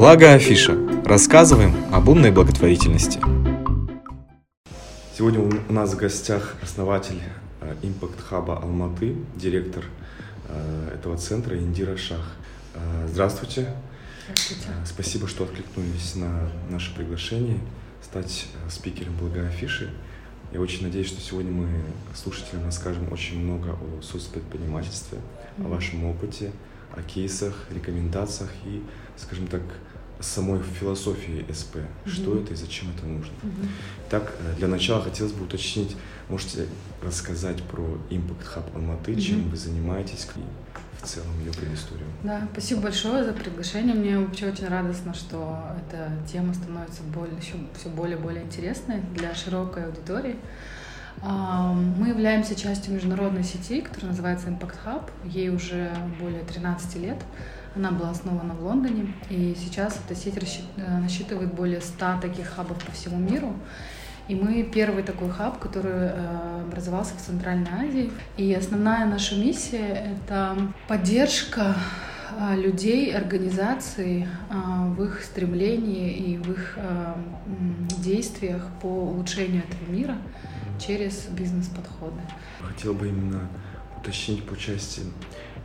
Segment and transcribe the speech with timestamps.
[0.00, 0.78] Благо Афиша.
[1.04, 3.20] Рассказываем об умной благотворительности.
[5.14, 7.20] Сегодня у нас в гостях основатель
[7.60, 9.84] э, Impact Hub Алматы, директор
[10.48, 12.34] э, этого центра Индира Шах.
[12.72, 13.74] Э, здравствуйте.
[14.24, 14.68] Здравствуйте.
[14.86, 17.58] Спасибо, что откликнулись на наше приглашение
[18.02, 19.90] стать спикером Благо Афиши.
[20.50, 21.68] Я очень надеюсь, что сегодня мы
[22.14, 25.66] слушателям расскажем очень много о соцпредпринимательстве, mm-hmm.
[25.66, 26.52] о вашем опыте,
[26.96, 28.82] о кейсах, рекомендациях и,
[29.20, 29.62] скажем так,
[30.20, 31.76] самой философии СП.
[31.76, 32.10] Mm-hmm.
[32.10, 33.32] Что это и зачем это нужно.
[33.42, 33.68] Mm-hmm.
[34.10, 35.96] Так, э, для начала хотелось бы уточнить,
[36.28, 36.66] можете
[37.02, 39.20] рассказать про Impact Hub Алматы, mm-hmm.
[39.20, 40.40] чем вы занимаетесь и
[41.02, 42.06] в целом ее предысторию.
[42.22, 43.94] Да, спасибо большое за приглашение.
[43.94, 45.58] Мне вообще очень радостно, что
[45.88, 50.36] эта тема становится более, еще все более и более интересной для широкой аудитории.
[51.22, 55.10] Мы являемся частью международной сети, которая называется Impact Hub.
[55.24, 57.18] Ей уже более 13 лет.
[57.76, 60.34] Она была основана в Лондоне, и сейчас эта сеть
[60.76, 63.54] э, насчитывает более 100 таких хабов по всему миру.
[64.26, 68.10] И мы первый такой хаб, который э, образовался в Центральной Азии.
[68.36, 70.56] И основная наша миссия— это
[70.88, 71.76] поддержка
[72.36, 76.76] э, людей, организаций в их стремлении и в их
[77.98, 80.16] действиях по улучшению этого мира
[80.80, 82.20] через бизнес-подходы.
[82.60, 83.48] Хотел бы именно
[84.00, 85.02] уточнить по части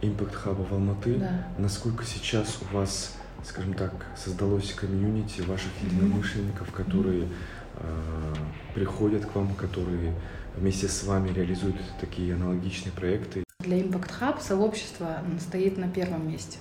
[0.02, 1.16] Impact Hub в Алматы.
[1.16, 1.48] Да.
[1.58, 7.28] Насколько сейчас у вас, скажем так, создалось комьюнити ваших единомышленников, которые
[7.76, 8.34] э,
[8.74, 10.14] приходят к вам, которые
[10.56, 13.44] вместе с вами реализуют такие аналогичные проекты?
[13.60, 16.60] Для Impact Hub сообщество стоит на первом месте.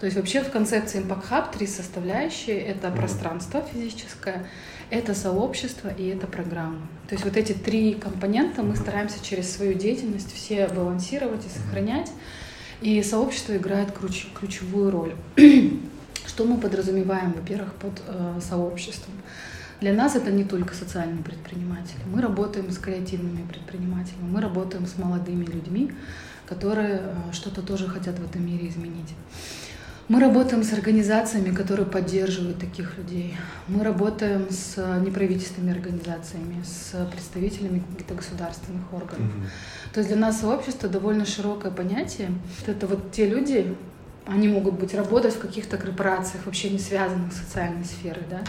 [0.00, 2.58] То есть вообще в концепции Impact Hub три составляющие.
[2.60, 2.96] Это mm-hmm.
[2.96, 4.46] пространство физическое,
[4.90, 6.80] это сообщество и это программа.
[7.08, 12.10] То есть вот эти три компонента мы стараемся через свою деятельность все балансировать и сохранять.
[12.80, 15.14] И сообщество играет ключ, ключевую роль.
[16.26, 19.14] Что мы подразумеваем, во-первых, под э, сообществом?
[19.80, 22.00] Для нас это не только социальные предприниматели.
[22.12, 25.90] Мы работаем с креативными предпринимателями, мы работаем с молодыми людьми,
[26.46, 29.14] которые э, что-то тоже хотят в этом мире изменить.
[30.08, 33.36] Мы работаем с организациями, которые поддерживают таких людей.
[33.66, 39.26] Мы работаем с неправительственными организациями, с представителями каких-то государственных органов.
[39.26, 39.92] Mm-hmm.
[39.92, 42.30] То есть для нас сообщество довольно широкое понятие.
[42.66, 43.76] Это вот те люди,
[44.26, 48.40] они могут быть работать в каких-то корпорациях, вообще не связанных с социальной сферой, да.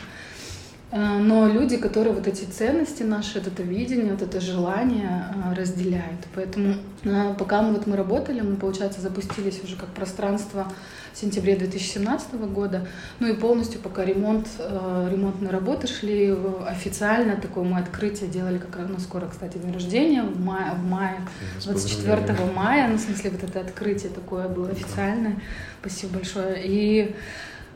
[0.92, 5.54] Э, но люди, которые вот эти ценности наши, вот это видение, вот это желание э,
[5.54, 6.22] разделяют.
[6.34, 10.72] Поэтому э, пока мы, вот мы работали, мы, получается, запустились уже как пространство
[11.14, 12.88] в сентябре 2017 года.
[13.20, 16.36] Ну и полностью пока ремонт, ремонтные работы шли
[16.66, 20.84] официально, такое мы открытие делали как раз, ну скоро, кстати, день рождения, в мае, в
[20.86, 21.20] мае
[21.64, 25.42] 24 мая, ну в смысле вот это открытие такое было официальное.
[25.82, 26.62] Спасибо большое.
[26.64, 27.16] И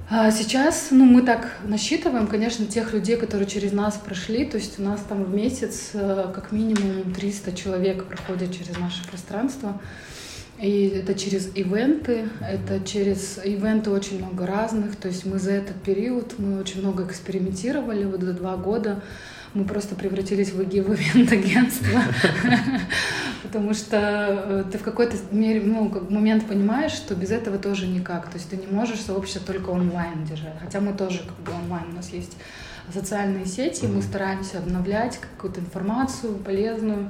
[0.09, 4.83] сейчас, ну, мы так насчитываем, конечно, тех людей, которые через нас прошли, то есть у
[4.83, 9.81] нас там в месяц э, как минимум 300 человек проходят через наше пространство.
[10.59, 14.95] И это через ивенты, это через ивенты очень много разных.
[14.95, 19.01] То есть мы за этот период, мы очень много экспериментировали, вот за два года
[19.53, 22.01] мы просто превратились в ивент-агентство.
[23.43, 27.87] Потому что э, ты в какой-то мере, ну, как момент понимаешь, что без этого тоже
[27.87, 28.29] никак.
[28.29, 30.55] То есть ты не можешь сообщество только онлайн держать.
[30.59, 32.35] Хотя мы тоже как бы онлайн, у нас есть
[32.91, 37.09] социальные сети, мы стараемся обновлять какую-то информацию полезную,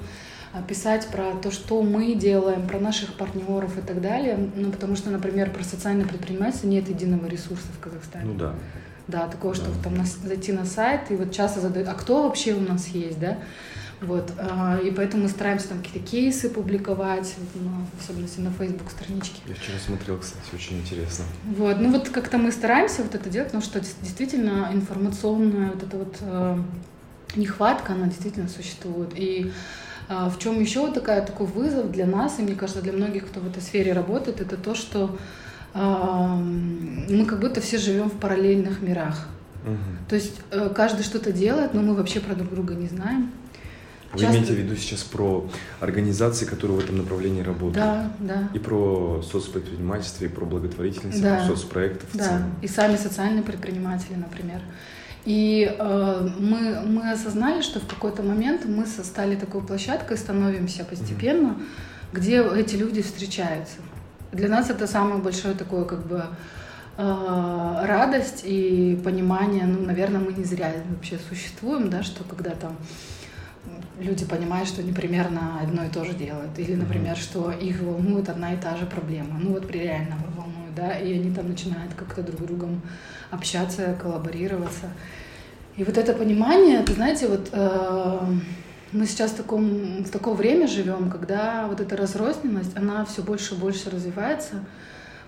[0.53, 4.37] а, писать про то, что мы делаем, про наших партнеров и так далее.
[4.55, 8.25] Ну, потому что, например, про социальное предпринимательство нет единого ресурса в Казахстане.
[8.25, 8.53] Ну да.
[9.07, 12.53] Да, такого, что там на, зайти на сайт и вот часто задают, а кто вообще
[12.53, 13.37] у нас есть, да?
[14.03, 18.91] Вот, а, и поэтому мы стараемся там какие-то кейсы публиковать, ну, в особенности на Facebook
[18.91, 19.41] страничке.
[19.47, 21.23] Я вчера смотрел, кстати, очень интересно.
[21.45, 25.97] Вот, ну вот как-то мы стараемся вот это делать, потому что действительно информационная вот эта
[25.97, 26.57] вот э,
[27.35, 29.11] нехватка, она действительно существует.
[29.15, 29.51] И
[30.09, 33.39] э, в чем еще такая, такой вызов для нас, и мне кажется, для многих, кто
[33.39, 35.17] в этой сфере работает, это то, что
[35.73, 39.27] мы как будто все живем в параллельных мирах.
[39.65, 40.07] Угу.
[40.09, 43.31] То есть э, каждый что-то делает, но мы вообще про друг друга не знаем.
[44.11, 44.35] Вы Часто...
[44.35, 45.49] имеете в виду сейчас про
[45.79, 47.73] организации, которые в этом направлении работают?
[47.73, 48.49] Да, да.
[48.53, 51.37] И про соцпредпринимательство, и про благотворительность, да.
[51.37, 52.23] про соцпроекты в да.
[52.23, 52.55] целом.
[52.61, 54.61] И сами социальные предприниматели, например.
[55.25, 61.57] И э, мы, мы осознали, что в какой-то момент мы стали такой площадкой, становимся постепенно,
[61.57, 61.63] mm
[62.13, 63.77] где эти люди встречаются.
[64.33, 66.23] Для нас это самое большое такое как бы
[66.97, 72.75] э, радость и понимание, ну, наверное, мы не зря вообще существуем, да, что когда там
[73.99, 78.27] люди понимают, что они примерно одно и то же делают, или, например, что их волнует
[78.27, 82.23] одна и та же проблема, ну вот реально волнует да, и они там начинают как-то
[82.23, 82.81] друг с другом
[83.31, 84.89] общаться, коллаборироваться.
[85.77, 88.19] И вот это понимание, ты знаете, вот э,
[88.93, 93.55] мы сейчас в таком в такое время живем, когда вот эта разрозненность, она все больше
[93.55, 94.63] и больше развивается.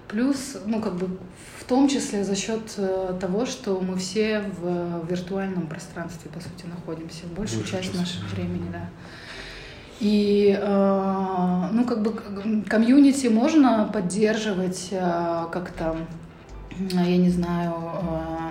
[0.08, 1.18] Плюс, ну, как бы
[1.60, 6.66] в том числе за счет э, того, что мы все в виртуальном пространстве, по сути,
[6.68, 8.90] находимся, большую Больше часть нашего времени, да.
[10.00, 15.98] И, э, ну, как бы комьюнити можно поддерживать э, как-то,
[16.78, 17.74] я не знаю,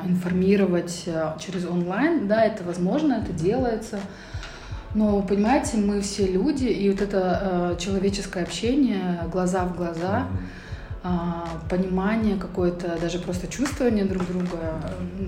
[0.06, 1.08] информировать
[1.38, 4.00] через онлайн, да, это возможно, это делается.
[4.94, 10.29] Но, понимаете, мы все люди, и вот это человеческое общение, глаза в глаза,
[11.02, 14.81] а, понимание какое-то, даже просто чувствование друг друга,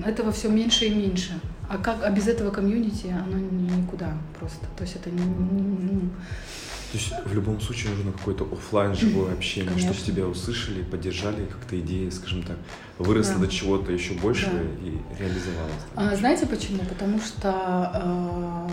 [0.07, 1.39] этого все меньше и меньше.
[1.69, 4.65] А как, а без этого комьюнити оно никуда просто.
[4.77, 6.11] То есть это не, не,
[6.93, 9.93] то есть в любом случае нужно какое-то офлайн живое общение, Конечно.
[9.93, 12.57] чтобы тебя услышали, поддержали, как-то идея, скажем так,
[12.99, 13.41] выросла да.
[13.41, 14.87] до чего-то еще большего да.
[14.87, 15.83] и реализовалась.
[15.97, 16.79] А, знаете почему?
[16.89, 18.69] Потому что э,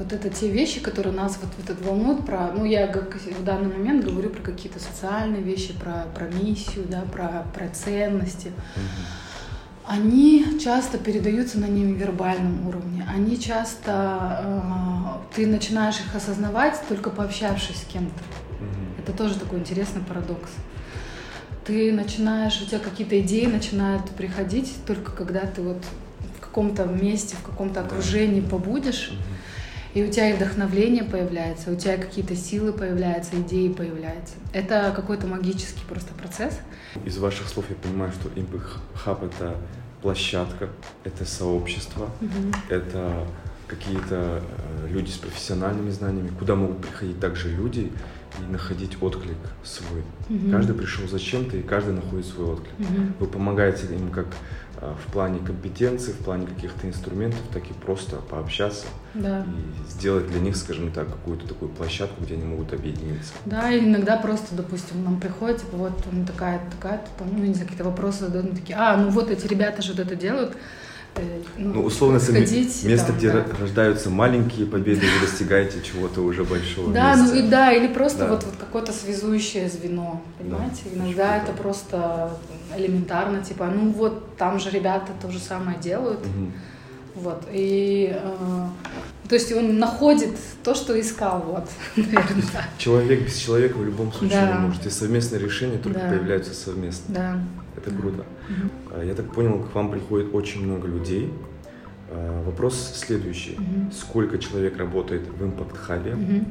[0.00, 3.68] вот это те вещи, которые нас вот, вот это волнуют про, ну я в данный
[3.68, 8.48] момент говорю про какие-то социальные вещи, про, про миссию, да, про, про ценности.
[8.48, 9.28] Mm-hmm.
[9.84, 13.06] Они часто передаются на невербальном уровне.
[13.14, 18.20] Они часто э, ты начинаешь их осознавать только пообщавшись с кем-то.
[18.20, 19.02] Mm-hmm.
[19.02, 20.50] Это тоже такой интересный парадокс.
[21.66, 25.84] Ты начинаешь, у тебя какие-то идеи начинают приходить только когда ты вот
[26.38, 29.12] в каком-то месте, в каком-то окружении побудешь.
[29.12, 29.39] Mm-hmm
[29.94, 34.34] и у тебя и вдохновление появляется, у тебя какие-то силы появляются, идеи появляются.
[34.52, 36.60] Это какой-то магический просто процесс.
[37.04, 39.56] Из ваших слов я понимаю, что Impact Hub— это
[40.02, 40.68] площадка,
[41.04, 42.54] это сообщество, угу.
[42.68, 43.26] это
[43.66, 47.92] какие-то э, люди с профессиональными знаниями, куда могут приходить также люди
[48.38, 50.02] и находить отклик свой.
[50.28, 50.50] Угу.
[50.50, 52.74] Каждый пришел зачем-то, и каждый находит свой отклик.
[52.78, 53.02] Угу.
[53.20, 54.26] Вы помогаете им как
[54.80, 59.44] а, в плане компетенций, в плане каких-то инструментов, так и просто пообщаться да.
[59.44, 63.32] и сделать для них, скажем так, какую-то такую площадку, где они могут объединиться.
[63.44, 67.52] Да, и иногда просто, допустим, нам приходит, типа, вот ну, такая, такая, там, ну, не
[67.52, 70.56] знаю, какие-то вопросы задают, такие, а, ну вот эти ребята же вот это делают,
[71.20, 73.44] Э, ну, ну условно, сходить, место, там, где да.
[73.58, 76.92] рождаются маленькие победы, вы достигаете чего-то уже большого.
[76.92, 77.34] Да, места.
[77.34, 78.28] ну и да, или просто да.
[78.28, 80.82] вот, вот какое-то связующее звено, понимаете?
[80.92, 82.30] Да, Иногда это просто
[82.76, 86.20] элементарно, типа, ну вот там же ребята то же самое делают.
[86.20, 86.52] Угу.
[87.16, 88.66] Вот, и э,
[89.28, 92.68] то есть он находит то, что искал, вот, наверное.
[92.78, 94.52] Человек без человека в любом случае да.
[94.52, 94.86] не может.
[94.86, 96.08] И совместные решения только да.
[96.08, 97.14] появляются совместно.
[97.14, 97.38] Да.
[97.76, 98.24] Это круто.
[98.50, 99.02] Угу.
[99.02, 101.32] Я так понял, к вам приходит очень много людей.
[102.10, 103.54] А, вопрос следующий.
[103.54, 103.92] Угу.
[103.92, 106.12] Сколько человек работает в Impact Hub?
[106.14, 106.46] Угу.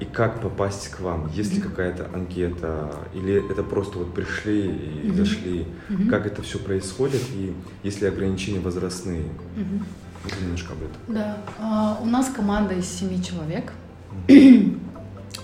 [0.00, 1.30] И как попасть к вам?
[1.34, 2.90] Есть ли какая-то анкета?
[3.14, 4.70] Или это просто вот пришли
[5.04, 5.16] и угу.
[5.16, 5.66] зашли?
[5.90, 6.08] Угу.
[6.08, 7.22] Как это все происходит?
[7.34, 9.24] И есть ли ограничения возрастные?
[9.56, 10.40] Угу.
[10.40, 11.14] немножко об этом.
[11.14, 11.38] Да.
[11.58, 13.72] А, у нас команда из семи человек.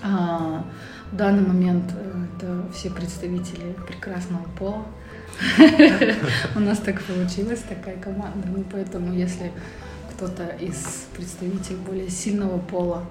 [0.01, 0.63] А,
[1.11, 4.85] в данный момент э, это все представители прекрасного пола.
[6.55, 8.47] У нас так получилось, такая команда.
[8.47, 9.51] Ну, поэтому, если
[10.13, 13.05] кто-то из представителей более сильного пола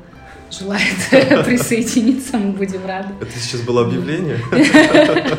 [0.50, 0.96] желает
[1.46, 3.14] присоединиться, мы будем рады.
[3.20, 4.38] Это сейчас было объявление?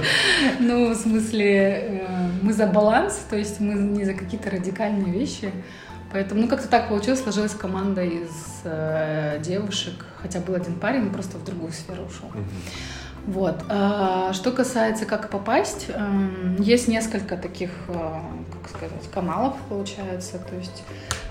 [0.60, 2.08] Ну, в смысле, э,
[2.42, 5.52] мы за баланс, то есть мы не за какие-то радикальные вещи.
[6.12, 11.12] Поэтому, ну, как-то так получилось, сложилась команда из э, девушек, хотя был один парень, но
[11.12, 12.32] просто в другую сферу ушел.
[13.28, 13.64] Вот.
[13.70, 18.20] А, что касается, как попасть, эм, есть несколько таких, э,
[18.54, 20.40] как сказать, каналов, получается.
[20.40, 20.84] То есть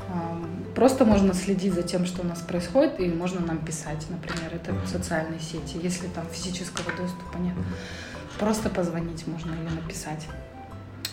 [0.08, 4.54] эм, просто можно следить за тем, что у нас происходит, и можно нам писать, например,
[4.54, 7.56] это в социальные сети, если там физического доступа нет.
[8.38, 10.26] Просто позвонить можно или написать.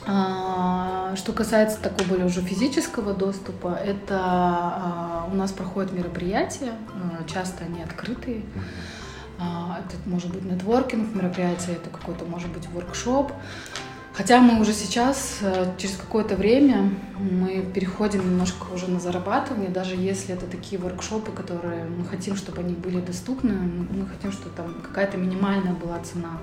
[0.08, 7.24] А, что касается такого более уже физического доступа, это а, у нас проходят мероприятия, а,
[7.28, 8.44] часто они открытые.
[9.38, 13.32] Это может быть нетворкинг мероприятие, это какой-то может быть воркшоп.
[14.14, 15.40] Хотя мы уже сейчас,
[15.78, 16.90] через какое-то время,
[17.20, 22.62] мы переходим немножко уже на зарабатывание, даже если это такие воркшопы, которые мы хотим, чтобы
[22.62, 26.38] они были доступны, мы хотим, чтобы там какая-то минимальная была цена.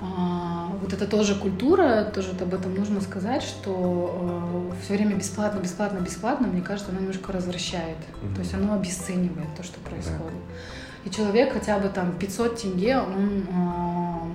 [0.00, 5.58] А, вот это тоже культура, тоже об этом нужно сказать, что э, все время бесплатно,
[5.58, 7.96] бесплатно, бесплатно, мне кажется, оно немножко развращает.
[7.98, 8.34] Mm-hmm.
[8.34, 10.20] То есть оно обесценивает то, что происходит.
[10.20, 10.87] Да.
[11.08, 14.34] И человек хотя бы там 500 тенге, он э,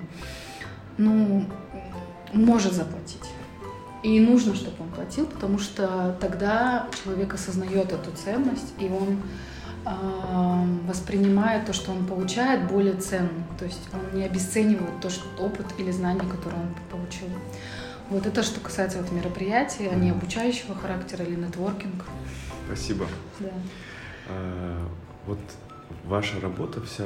[0.98, 1.46] ну,
[2.34, 3.30] может заплатить.
[4.01, 9.22] И нужно, чтобы он платил, потому что тогда человек осознает эту ценность, и он
[9.86, 13.46] а, воспринимает то, что он получает, более ценным.
[13.58, 17.30] То есть он не обесценивает то, что опыт или знания, которые он получил.
[18.10, 22.03] Вот это что касается вот мероприятий, а не обучающего характера или нетворкинг.
[22.65, 23.08] Спасибо.
[23.39, 23.50] Да.
[24.27, 24.88] А,
[25.25, 25.39] вот
[26.06, 27.06] ваша работа вся,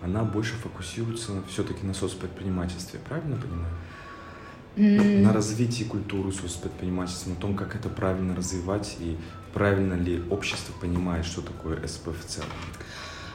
[0.00, 5.22] она больше фокусируется все-таки на соцпредпринимательстве, правильно понимаю?
[5.22, 9.18] На развитии культуры соцпредпринимательства, на том, как это правильно развивать и
[9.52, 12.48] правильно ли общество понимает, что такое СП в целом.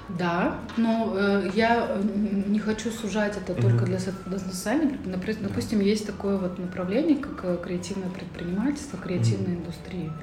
[0.09, 2.01] Да, но э, я э,
[2.47, 4.93] не хочу сужать это только для, для социальных.
[5.41, 10.13] Допустим, есть такое вот направление, как э, креативное предпринимательство, креативная индустрия.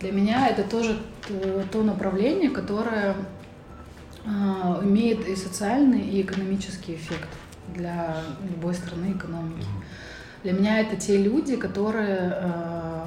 [0.00, 3.14] Для меня это тоже т- то направление, которое
[4.26, 7.28] имеет и социальный, и экономический эффект
[7.74, 9.66] для любой страны экономики.
[10.42, 13.04] Для меня это те люди, которые э,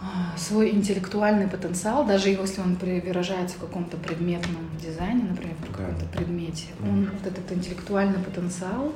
[0.00, 6.06] а, свой интеллектуальный потенциал, даже если он выражается в каком-то предметном дизайне, например, в каком-то
[6.06, 8.92] предмете, он вот этот интеллектуальный потенциал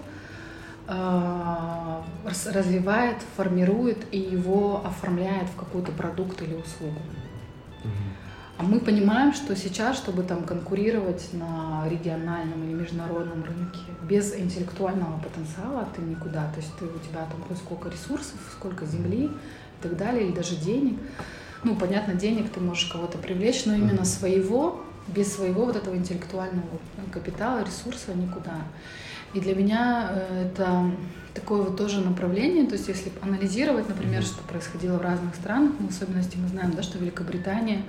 [0.87, 2.05] а,
[2.47, 7.01] развивает, формирует и его оформляет в какой-то продукт или услугу.
[8.61, 15.19] А мы понимаем, что сейчас, чтобы там конкурировать на региональном или международном рынке, без интеллектуального
[15.19, 16.47] потенциала ты никуда.
[16.53, 20.35] То есть ты, у тебя там хоть сколько ресурсов, сколько земли и так далее, или
[20.35, 20.99] даже денег.
[21.65, 26.69] Ну, понятно, денег ты можешь кого-то привлечь, но именно своего, без своего вот этого интеллектуального
[27.11, 28.59] капитала, ресурса никуда.
[29.33, 30.91] И для меня э, это
[31.33, 35.87] такое вот тоже направление, то есть если анализировать, например, что происходило в разных странах, ну,
[35.87, 37.85] в особенности мы знаем, да, что Великобритания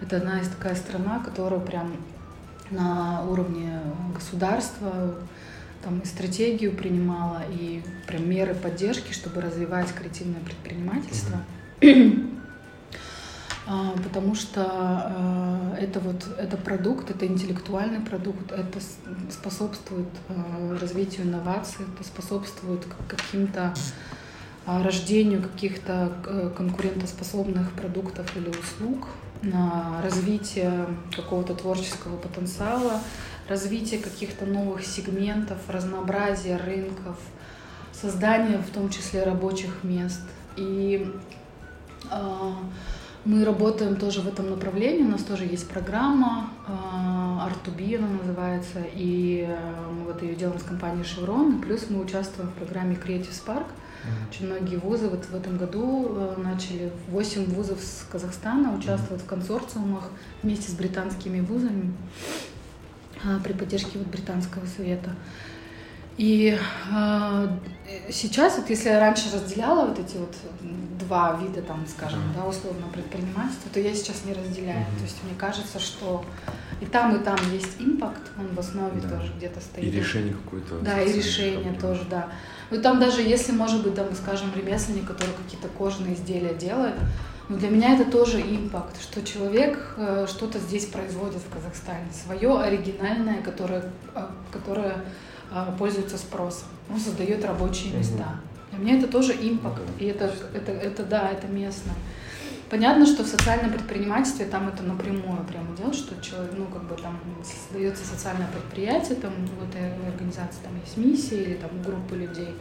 [0.00, 1.96] это одна из такая страна, которая прям
[2.70, 3.80] на уровне
[4.14, 5.14] государства
[5.82, 11.38] там и стратегию принимала, и прям меры поддержки, чтобы развивать креативное предпринимательство.
[13.68, 18.78] А, Потому что э, это вот это продукт, это интеллектуальный продукт, это
[19.28, 23.74] способствует э, развитию инноваций, это способствует каким-то
[24.66, 29.08] а, рождению каких-то э, конкурентоспособных продуктов или услуг,
[30.02, 33.00] развитие какого-то творческого потенциала,
[33.48, 37.16] развитие каких-то новых сегментов, разнообразие рынков,
[37.92, 40.22] создание в том числе рабочих мест.
[40.56, 41.12] И
[42.10, 42.54] а,
[43.24, 45.02] мы работаем тоже в этом направлении.
[45.02, 50.58] У нас тоже есть программа а, Art2B она называется, и э, мы вот ее делаем
[50.58, 51.60] с компанией Chevron.
[51.60, 53.66] Плюс мы участвуем в программе Creative Spark.
[54.28, 59.26] Очень многие вузы вот в этом году э, начали, 8 вузов с Казахстана участвуют в
[59.26, 60.10] консорциумах
[60.42, 61.94] вместе с британскими вузами
[63.24, 65.10] а, при поддержке вот британского совета.
[66.16, 66.58] И
[66.92, 67.48] э,
[68.10, 70.34] сейчас, вот если я раньше разделяла вот эти вот
[70.98, 74.86] два вида, там, скажем, да, условно предпринимательства, то я сейчас не разделяю.
[74.96, 76.24] То есть мне кажется, что
[76.80, 79.16] и там, и там есть импакт, он в основе Да.
[79.16, 79.84] тоже где-то стоит.
[79.84, 80.78] И решение какое-то.
[80.80, 81.80] Да, и решение проблемы.
[81.80, 82.28] тоже, да.
[82.70, 86.94] Ну там даже если, может быть, там, скажем, ремесленник, который какие-то кожаные изделия делает,
[87.48, 92.58] но для меня это тоже импакт, что человек э, что-то здесь производит в Казахстане, свое
[92.60, 94.96] оригинальное, которое, э, которое
[95.52, 96.66] э, пользуется спросом.
[96.92, 98.40] Он создает рабочие места.
[98.72, 101.92] Для меня это тоже импакт, Ну и это, это, это, да, это местно.
[102.68, 106.96] Понятно, что в социальном предпринимательстве там это напрямую прямо идет, что человек, ну, как бы
[106.96, 112.56] там создается социальное предприятие, там в этой организации там есть миссия или там группы людей,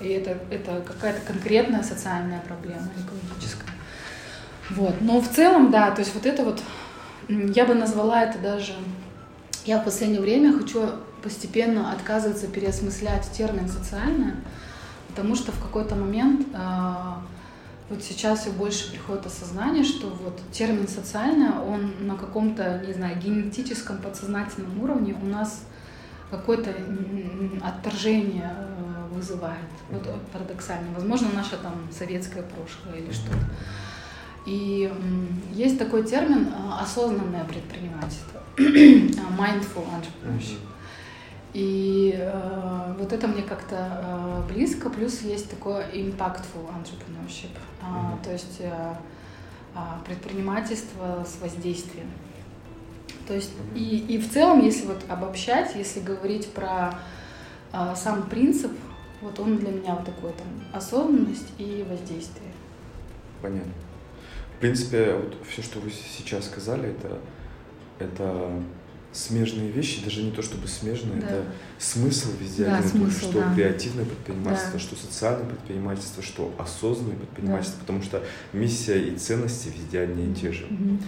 [0.00, 3.72] и это, это какая-то конкретная социальная проблема экологическая.
[4.70, 4.94] Вот.
[5.02, 6.62] Но в целом, да, то есть вот это вот,
[7.28, 8.72] я бы назвала это даже,
[9.66, 10.88] я в последнее время хочу
[11.22, 14.36] постепенно отказываться переосмыслять термин «социальное»,
[15.08, 17.22] потому что в какой-то момент а,
[17.92, 23.18] вот сейчас все больше приходит осознание, что вот термин «социальное», он на каком-то, не знаю,
[23.18, 25.64] генетическом, подсознательном уровне у нас
[26.30, 26.74] какое-то
[27.62, 29.68] отторжение э, вызывает.
[29.90, 30.94] Вот парадоксально.
[30.94, 33.36] Возможно, наше там советское прошлое или что-то.
[34.46, 34.90] И
[35.52, 40.71] есть такой термин э, осознанное предпринимательство, mindful entrepreneurship.
[41.54, 43.76] И э, вот это мне как-то
[44.46, 47.50] э, близко, плюс есть такое impactful entrepreneurship,
[47.82, 48.22] А, Мгм.
[48.22, 48.94] то есть э,
[49.74, 52.10] а, предпринимательство с воздействием.
[53.28, 53.76] То есть Мгм.
[53.76, 56.94] и, и в целом, если вот обобщать, если говорить про
[57.72, 58.72] а, сам принцип,
[59.20, 62.50] вот он для меня вот такой там осознанность и воздействие.
[63.42, 63.72] Понятно.
[64.56, 67.18] В принципе, вот все, что вы сейчас сказали, это,
[67.98, 68.62] это
[69.12, 71.26] смежные вещи, даже не то чтобы смежные, Да.
[71.26, 71.44] это
[71.78, 73.54] смысл везде Да, один смысл, что да.
[73.54, 74.78] креативное предпринимательство, Да.
[74.78, 80.52] что социальное предпринимательство, что осознанное предпринимательство, потому что миссия и ценности везде одни и те
[80.52, 80.66] же.
[80.70, 81.00] Мгм.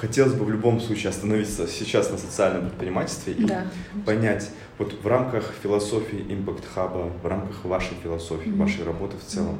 [0.00, 3.66] Хотелось бы в любом случае остановиться сейчас на социальном предпринимательстве и Да.
[4.04, 8.58] понять, вот в рамках философии Impact Hub, в рамках вашей философии, Мгм.
[8.58, 9.58] вашей работы в целом,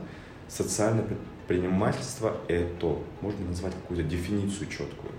[0.49, 5.13] социальное предпринимательство– это, можно назвать какую-то дефиницию четкую.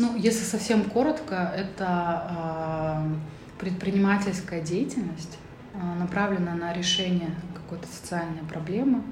[0.00, 5.38] Ну, если совсем коротко, это э, предпринимательская деятельность,
[5.74, 9.02] э, направлена на решение какой-то социальной проблемы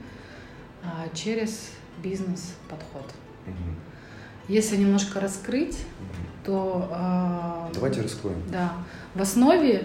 [0.85, 1.71] э, через
[2.03, 3.13] бизнес-подход.
[3.47, 3.75] Мгм.
[4.47, 6.27] Если немножко раскрыть, Мгм.
[6.45, 8.41] то э, Давайте раскроем.
[8.49, 8.73] Да.
[9.17, 9.85] В основе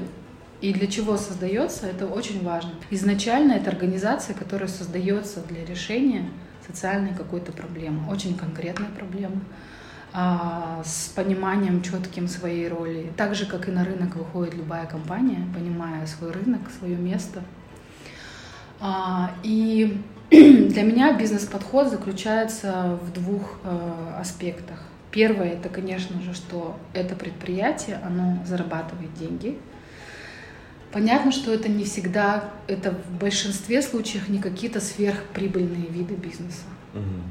[0.62, 2.74] и для чего создается, это очень важно.
[2.92, 6.30] Изначально это организация, которая создается для решения
[6.68, 9.71] социальной какой-то проблемы, очень конкретной проблемы, а,
[10.14, 13.12] с пониманием четким своей роли.
[13.16, 17.42] Так же, как и на рынок выходит любая компания, понимая свой рынок, свое место.
[18.82, 24.80] А, И для меня бизнес-подход заключается в двух э, аспектах.
[25.12, 29.58] Первое, это, конечно же, что это предприятие, оно зарабатывает деньги.
[30.92, 36.66] Понятно, что это не всегда, это в большинстве случаев не какие-то сверхприбыльные виды бизнеса.
[36.94, 37.24] Мгм.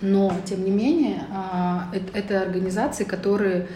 [0.00, 3.68] Но, тем не менее, а, эт- это организации, которые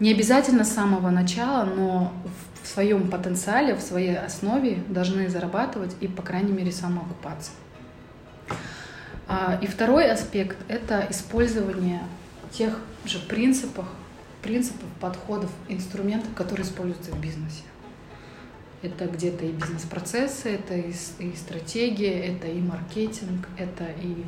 [0.00, 6.06] не обязательно с самого начала, но в- своем потенциале, в своей основе должны зарабатывать и,
[6.06, 7.52] по крайней мере, самоокупаться.
[9.26, 12.02] А, И второй аспект— это использование
[12.52, 13.86] тех же принципов,
[14.42, 17.62] принципов, подходов, инструментов, которые используются в бизнесе.
[18.82, 24.24] Это где-то и бизнес-процессы, это и, и стратегия, это и маркетинг, это и,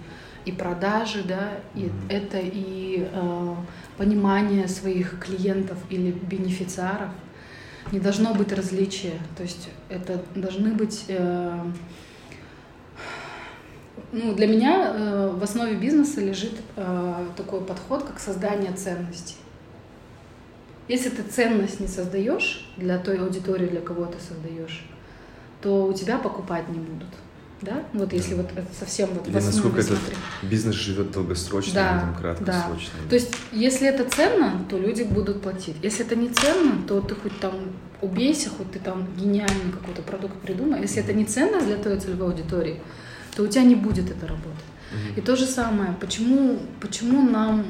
[0.51, 3.55] и продажи, да, и это и э,
[3.97, 7.11] понимание своих клиентов или бенефициаров.
[7.93, 11.65] Не должно быть различия, то есть это должны быть э,
[14.13, 19.37] ну, для меня э, в основе бизнеса лежит э, такой подход, как создание ценностей.
[20.89, 24.85] Если ты ценность не создаешь для той аудитории, для кого ты создаешь,
[25.63, 27.09] то у тебя покупать не будут.
[27.63, 27.83] Да?
[27.93, 29.99] Вот если вот совсем вот Или насколько этот
[30.43, 32.99] бизнес живет долгосрочно, Да, там краткосрочно.
[33.09, 35.77] То есть, если это ценно, то люди будут платить.
[35.83, 37.53] Если это не ценно, то ты хоть там
[38.01, 40.81] убейся, хоть ты там гениальный какой-то продукт придумай.
[40.81, 42.81] Если это не ценно для твоей целевой аудитории,
[43.37, 44.65] то у тебя не будет это работать.
[44.91, 45.15] Мгм.
[45.17, 47.65] И то же самое, почему, почему нам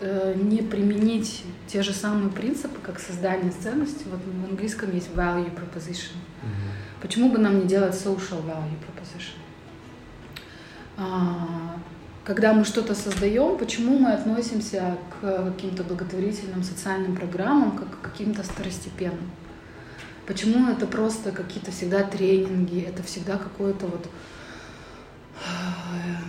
[0.00, 4.04] э, не применить те же самые принципы, как создание ценности?
[4.10, 6.16] Вот в английском есть value proposition.
[6.42, 6.85] Мгм.
[7.00, 9.36] Почему бы нам не делать social value proposition?
[10.96, 11.78] А,
[12.24, 18.42] Когда мы что-то создаем, почему мы относимся к каким-то благотворительным социальным программам как к каким-то
[18.42, 19.30] второстепенным?
[20.26, 24.08] Почему это просто какие-то всегда тренинги, это всегда какое-то вот,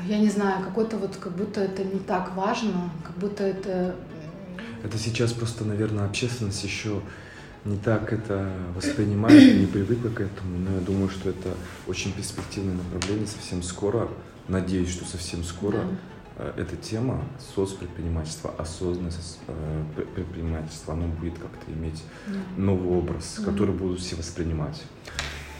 [0.06, 3.95] я не знаю, какой-то вот, как будто это не так важно, как будто это...
[4.84, 7.01] Это сейчас просто, наверное, общественность еще
[7.65, 11.54] не так это воспринимает, не привыкла к этому, но я думаю, что это
[11.88, 13.28] очень перспективное направление.
[13.28, 14.08] Совсем скоро,
[14.48, 15.88] надеюсь, что совсем скоро Да.
[16.39, 17.24] э, эта тема
[17.56, 22.39] соцпредпринимательства, осознанное соц- э, пр- предпринимательство, оно будет как-то иметь Да.
[22.62, 23.46] новый образ, Мгм.
[23.52, 24.82] который будут все воспринимать.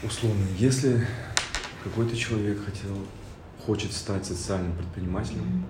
[0.04, 1.06] Условно, если
[1.84, 2.96] какой-то человек хотел,
[3.66, 5.66] хочет стать социальным предпринимателем, Мгм.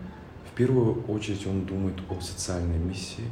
[0.52, 3.24] в первую очередь он думает о социальной миссии,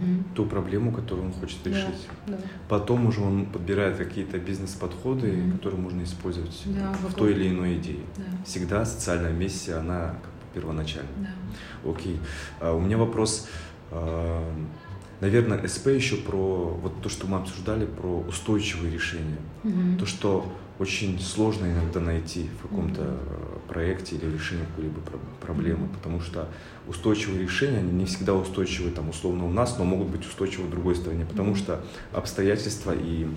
[0.00, 0.24] Мгм.
[0.34, 2.08] ту проблему, которую он хочет Да, решить.
[2.26, 2.38] да.
[2.68, 5.52] Потом уже он подбирает какие-то бизнес-подходы, Мгм.
[5.52, 8.00] которые можно использовать Да, в той или иной идее.
[8.16, 8.24] Да.
[8.44, 11.08] Всегда социальная миссия, она как бы первоначальна.
[11.84, 11.90] Да.
[11.90, 12.18] Окей.
[12.60, 13.48] А, У меня вопрос.
[13.90, 14.42] а,
[15.22, 19.38] Наверное, СП еще про вот то, что мы обсуждали, про устойчивые решения.
[19.62, 19.96] Мгм.
[19.96, 25.86] То, что очень сложно иногда найти в каком-то э, проекте или решении какой-либо про- проблемы,
[25.94, 26.48] потому что
[26.88, 30.70] устойчивые решения, они не всегда устойчивы там условно у нас, но могут быть устойчивы в
[30.70, 31.80] другой стране, потому что
[32.12, 33.28] обстоятельства и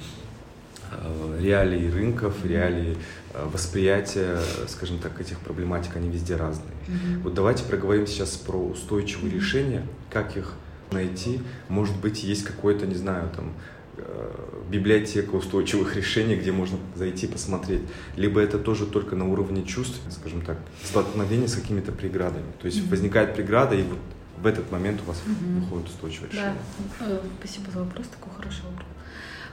[0.92, 2.98] э, реалии рынков, реалии
[3.36, 6.74] э, восприятия, скажем так, этих проблематик, они везде разные.
[6.88, 7.22] Мгм.
[7.22, 9.36] Вот давайте проговорим сейчас про устойчивые Мгм.
[9.36, 10.54] решения, как их
[10.92, 11.42] найти.
[11.70, 13.52] Может быть, есть какой-то, не знаю, там
[13.98, 14.32] э,
[14.70, 17.82] библиотека устойчивых решений, где можно зайти посмотреть.
[18.16, 22.52] Либо это тоже только на уровне чувств, скажем так, столкновение с какими-то преградами.
[22.62, 22.90] То есть Мгм.
[22.90, 24.00] возникает преграда, и вот
[24.42, 25.62] в этот момент у вас Мгм.
[25.62, 26.58] выходит устойчивое Да, решение.
[27.02, 28.88] Э, спасибо за вопрос, такой хороший вопрос.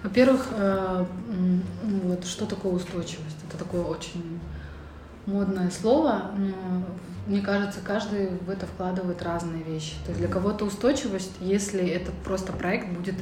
[0.03, 1.05] Во-первых, э,
[1.85, 3.37] ну вот что такое устойчивость?
[3.49, 4.41] Это такое очень
[5.27, 6.85] модное слово, но
[7.27, 9.95] мне кажется, каждый в это вкладывает разные вещи.
[10.05, 13.15] То есть для кого-то устойчивость, если этот просто проект будет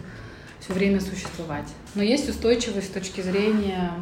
[0.60, 1.68] все время существовать.
[1.94, 3.92] Но есть устойчивость с точки зрения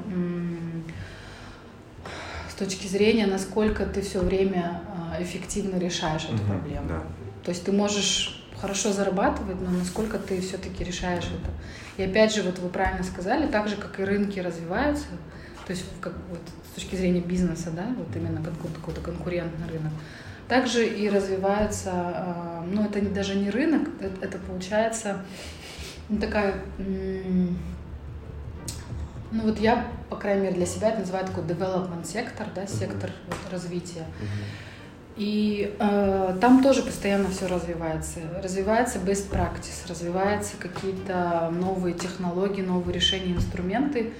[2.50, 6.88] с точки зрения, насколько ты все время а, эффективно решаешь эту mm-hmm, проблему.
[6.88, 7.02] Да.
[7.44, 11.50] То есть ты можешь хорошо зарабатывать, но насколько ты все-таки решаешь это.
[11.96, 15.06] И опять же, вот вы правильно сказали, так же, как и рынки развиваются,
[15.68, 16.40] то есть как, вот,
[16.72, 19.92] с точки зрения бизнеса, да, вот именно какой-то конкурентный рынок,
[20.48, 25.18] также и развивается, а, ну это даже не рынок, это, это получается
[26.08, 27.58] ну, такая, ну
[29.42, 33.52] вот я, по крайней мере, для себя это называю такой development сектор, да, сектор вот,
[33.52, 34.06] развития.
[35.18, 38.20] И э, там тоже постоянно все развивается.
[38.42, 44.12] Развивается best practice, развиваются какие-то новые технологии, новые решения, инструменты.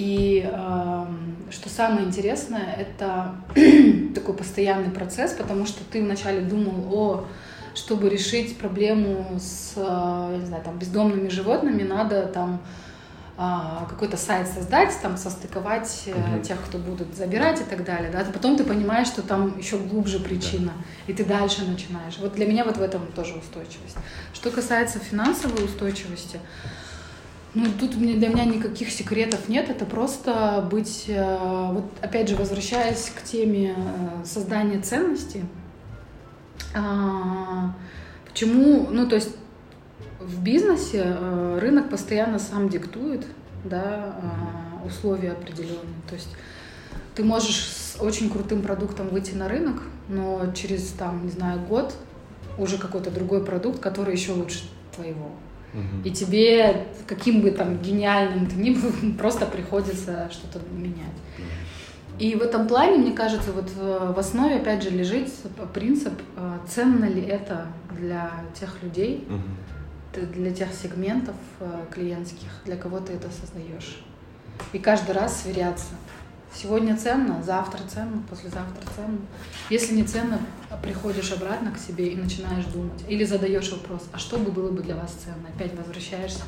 [0.00, 1.04] И э,
[1.50, 3.34] что самое интересное, это
[4.14, 7.26] такой постоянный процесс, потому что ты вначале думал о
[7.72, 9.80] чтобы решить проблему с, э,
[10.32, 12.60] я не знаю, там, бездомными животными, надо там
[13.36, 16.42] а, какой-то сайт создать, там состыковать угу.
[16.42, 20.18] тех, кто будут забирать и так далее, да, потом ты понимаешь, что там еще глубже
[20.18, 21.12] причина, да.
[21.12, 22.18] и ты дальше начинаешь.
[22.18, 23.96] Вот для меня вот в этом тоже устойчивость.
[24.34, 26.40] Что касается финансовой устойчивости,
[27.54, 33.10] ну, тут для меня никаких секретов нет, это просто быть, э, вот опять же, возвращаясь
[33.10, 33.74] к теме
[34.24, 35.44] создания ценностей,
[36.74, 37.74] а,
[38.28, 39.34] почему, ну, то есть
[40.20, 43.26] в бизнесе э, рынок постоянно сам диктует
[43.64, 44.14] да,
[44.86, 46.02] условия определенные.
[46.08, 46.28] То есть
[47.14, 51.94] ты можешь с очень крутым продуктом выйти на рынок, но через, там, не знаю, год
[52.58, 54.62] уже какой-то другой продукт, который еще лучше
[54.94, 55.30] твоего.
[55.72, 56.08] Угу.
[56.08, 61.06] И тебе, каким бы там гениальным ты ни был, просто приходится что-то менять.
[62.18, 65.30] И в этом плане, мне кажется, вот в основе, опять же, лежит
[65.72, 70.26] принцип, э, ценно ли это для тех людей, угу.
[70.34, 74.04] для тех сегментов э, клиентских, для кого ты это создаешь.
[74.74, 75.94] И каждый раз сверяться.
[76.54, 79.18] Сегодня ценно, завтра ценно, послезавтра ценно.
[79.70, 80.40] Если не ценно,
[80.82, 83.04] приходишь обратно к себе и начинаешь думать.
[83.08, 85.48] Или задаешь вопрос, а что бы было бы для вас ценно?
[85.54, 86.42] Опять возвращаешься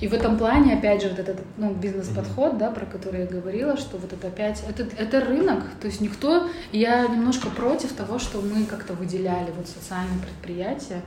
[0.00, 3.76] и в этом плане, опять же, вот этот ну, бизнес-подход, да, про который я говорила,
[3.78, 8.42] что вот это опять, это, это рынок, то есть никто, я немножко против того, что
[8.42, 11.00] мы как-то выделяли вот социальные предприятия.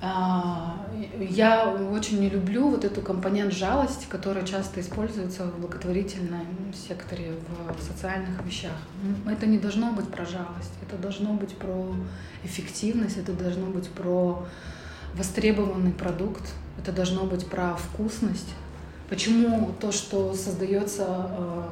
[0.00, 0.86] А,
[1.18, 7.32] я очень не люблю вот эту компонент жалости, которая часто используется в благотворительном секторе,
[7.78, 8.76] в социальных вещах.
[9.26, 11.94] Это не должно быть про жалость, это должно быть про
[12.44, 14.44] эффективность, это должно быть про
[15.14, 16.42] востребованный продукт,
[16.78, 18.54] это должно быть про вкусность.
[19.08, 21.62] Почему то, что создается э,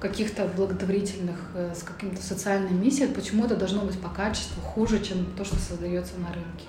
[0.00, 5.26] каких-то благотворительных, э, с каким-то социальной миссией, почему это должно быть по качеству хуже, чем
[5.36, 6.66] то, что создается на рынке?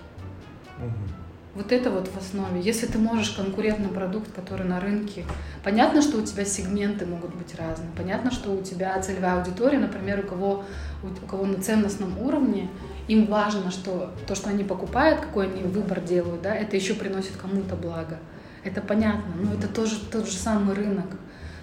[1.56, 2.62] Вот это вот в основе.
[2.62, 5.26] Если ты можешь конкурентный продукт, который на рынке,
[5.64, 10.20] понятно, что у тебя сегменты могут быть разные, понятно, что у тебя целевая аудитория, например,
[10.20, 10.64] у кого,
[11.04, 12.70] у кого на ценностном уровне
[13.08, 17.36] им важно, что то, что они покупают, какой они выбор делают, да, это еще приносит
[17.36, 18.20] кому-то благо.
[18.64, 21.08] Это понятно, но это тоже тот же самый рынок.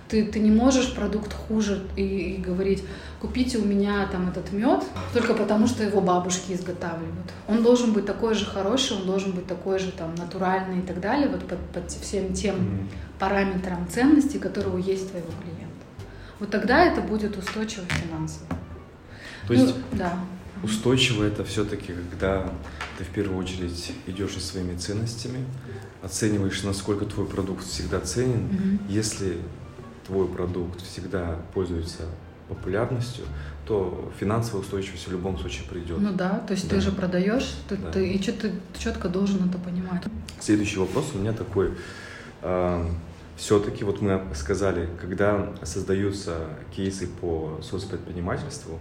[0.08, 2.84] Ты, ты не можешь продукт хуже и, и говорить,
[3.20, 7.32] купите у меня там этот мед только потому, что его бабушки изготавливают.
[7.48, 11.00] Он должен быть такой же хороший, он должен быть такой же там натуральный и так
[11.00, 13.18] далее, вот под, под всем тем mm-hmm.
[13.18, 15.66] параметрам ценности, которые есть твоего клиента.
[16.38, 18.46] Вот тогда это будет устойчиво финансово.
[19.46, 20.18] То есть, ну, да.
[20.62, 22.50] Устойчиво это все-таки, когда
[22.98, 25.44] ты в первую очередь идешь со своими ценностями,
[26.02, 28.48] оцениваешь, насколько твой продукт всегда ценен.
[28.48, 28.78] Mm-hmm.
[28.88, 29.38] Если
[30.06, 32.02] твой продукт всегда пользуется
[32.48, 33.24] популярностью,
[33.66, 35.98] то финансовая устойчивость в любом случае придет.
[35.98, 36.76] Ну да, то есть да.
[36.76, 37.90] ты же продаешь, ты, да.
[37.90, 40.04] ты, и что ты четко должен это понимать.
[40.40, 41.72] Следующий вопрос у меня такой.
[42.42, 42.88] Э,
[43.36, 48.78] все-таки, вот мы сказали, когда создаются кейсы по соцпредпринимательству,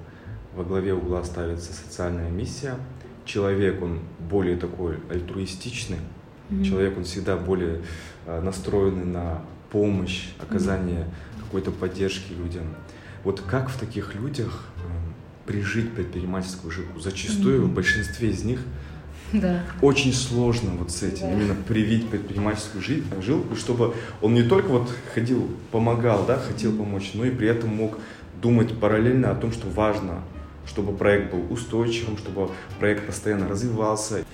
[0.55, 2.75] во главе угла ставится социальная миссия.
[3.25, 5.97] Человек, он более такой альтруистичный,
[6.49, 6.63] mm-hmm.
[6.63, 7.81] человек, он всегда более
[8.27, 11.05] э, настроенный на помощь, оказание
[11.39, 12.63] какой-то поддержки людям.
[13.23, 16.99] Вот как в таких людях э, прижить предпринимательскую жилку?
[16.99, 17.65] Зачастую mm-hmm.
[17.65, 18.59] в большинстве из них
[19.33, 19.63] да.
[19.81, 21.33] очень сложно вот с этим, да.
[21.33, 22.83] именно привить предпринимательскую
[23.21, 27.75] жилку, чтобы он не только вот ходил, помогал, да, хотел помочь, но и при этом
[27.75, 27.97] мог
[28.41, 30.21] думать параллельно о том, что важно
[30.67, 32.49] чтобы проект был устойчивым, чтобы
[32.79, 34.25] проект постоянно развивался.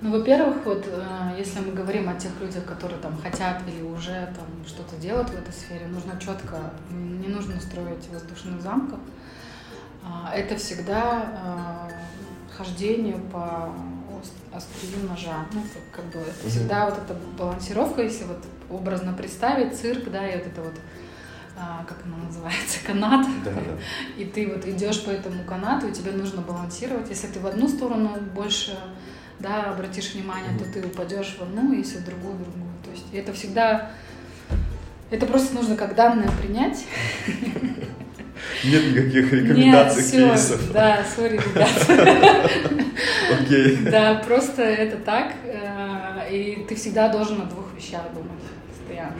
[0.00, 4.32] Ну, во-первых, вот э, если мы говорим о тех людях, которые там хотят или уже
[4.36, 6.56] там что-то делают в этой сфере, нужно четко,
[6.90, 9.00] не нужно строить воздушных замков.
[10.04, 11.90] а, это всегда а,
[12.56, 13.72] хождение по
[14.52, 15.46] острию ножа.
[15.52, 20.36] Ну, как бы это всегда вот эта балансировка, если вот образно представить цирк, да, и
[20.36, 20.74] вот это вот
[21.56, 23.60] а, как она называется, канат, да, да.
[24.16, 27.10] и ты вот идешь по этому канату, и тебе нужно балансировать.
[27.10, 28.78] Если ты в одну сторону больше
[29.40, 32.72] да, обратишь внимание, то ты упадешь в одну, если в другую, в другую.
[32.84, 33.90] То есть это всегда,
[35.10, 36.84] это просто нужно как данное принять.
[38.64, 40.72] Нет никаких рекомендаций, Нет, все, кейсов.
[40.72, 42.50] Да, сори, ребята.
[43.40, 43.76] Окей.
[43.76, 49.16] Да, просто это так, э, и ты всегда должен о двух вещах думать постоянно.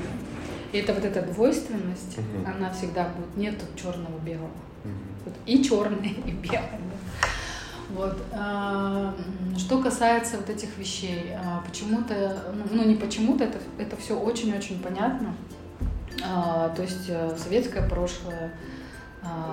[0.72, 2.46] И это вот эта двойственность, угу.
[2.46, 3.36] она всегда будет.
[3.36, 4.50] Нет тут черного белого.
[4.84, 5.34] Угу.
[5.46, 6.80] и черное, и белое.
[7.90, 8.16] Вот.
[8.32, 9.14] А,
[9.56, 14.82] что касается вот этих вещей, а, почему-то, ну, ну не почему-то, это, это все очень-очень
[14.82, 15.34] понятно.
[16.22, 18.52] А, то есть э, советское прошлое,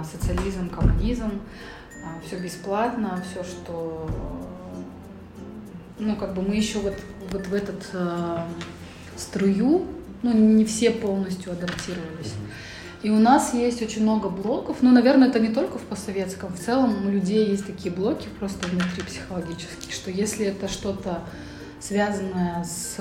[0.03, 1.41] социализм, коммунизм,
[2.25, 4.09] все бесплатно, все, что
[5.97, 6.95] ну, как бы мы еще вот,
[7.31, 7.83] вот в этот
[9.17, 9.87] струю
[10.21, 12.33] ну, не все полностью адаптировались.
[13.05, 16.59] И у нас есть очень много блоков, ну, наверное, это не только в постсоветском, в
[16.59, 21.19] целом у людей есть такие блоки просто внутри психологические, что если это что-то
[21.79, 22.97] связанное с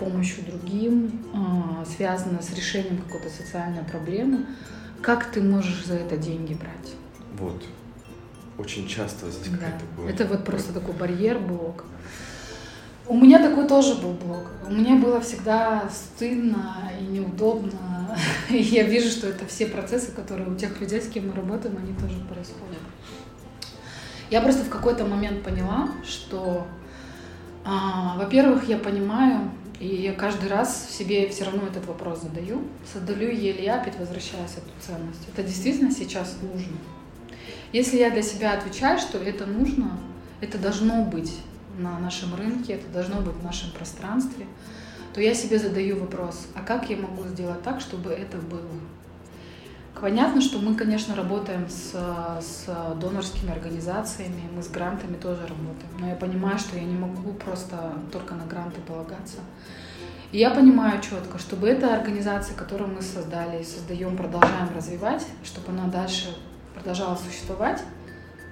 [0.00, 4.44] помощью другим, а, связанное с решением какой-то социальной проблемы,
[5.00, 6.92] как ты можешь за это деньги брать?
[7.38, 7.62] Вот.
[8.58, 9.86] Очень часто возникает да.
[9.86, 10.12] такое.
[10.12, 11.84] Это вот просто такой барьер, блок.
[13.06, 14.50] У меня такой тоже был блог.
[14.66, 17.93] У меня было всегда стыдно и неудобно.
[18.50, 21.92] Я вижу, что это все процессы, которые у тех людей, с кем мы работаем, они
[21.94, 22.78] тоже происходят.
[24.30, 26.66] Я просто в какой-то момент поняла, что,
[27.64, 29.50] а, во-первых, я понимаю,
[29.80, 34.70] и я каждый раз себе все равно этот вопрос задаю, создаю еле япит, возвращаясь эту
[34.80, 35.28] ценность.
[35.32, 36.76] Это действительно сейчас нужно.
[37.72, 39.98] Если я для себя отвечаю, что это нужно,
[40.40, 41.32] это должно быть,
[41.78, 44.46] на нашем рынке, это должно быть в нашем пространстве,
[45.14, 48.68] то я себе задаю вопрос, а как я могу сделать так, чтобы это было?
[50.00, 51.92] Понятно, что мы, конечно, работаем с,
[52.42, 52.66] с
[53.00, 57.94] донорскими организациями, мы с грантами тоже работаем, но я понимаю, что я не могу просто
[58.12, 59.38] только на гранты полагаться.
[60.32, 65.86] И я понимаю четко, чтобы эта организация, которую мы создали создаем, продолжаем развивать, чтобы она
[65.86, 66.36] дальше
[66.74, 67.80] продолжала существовать,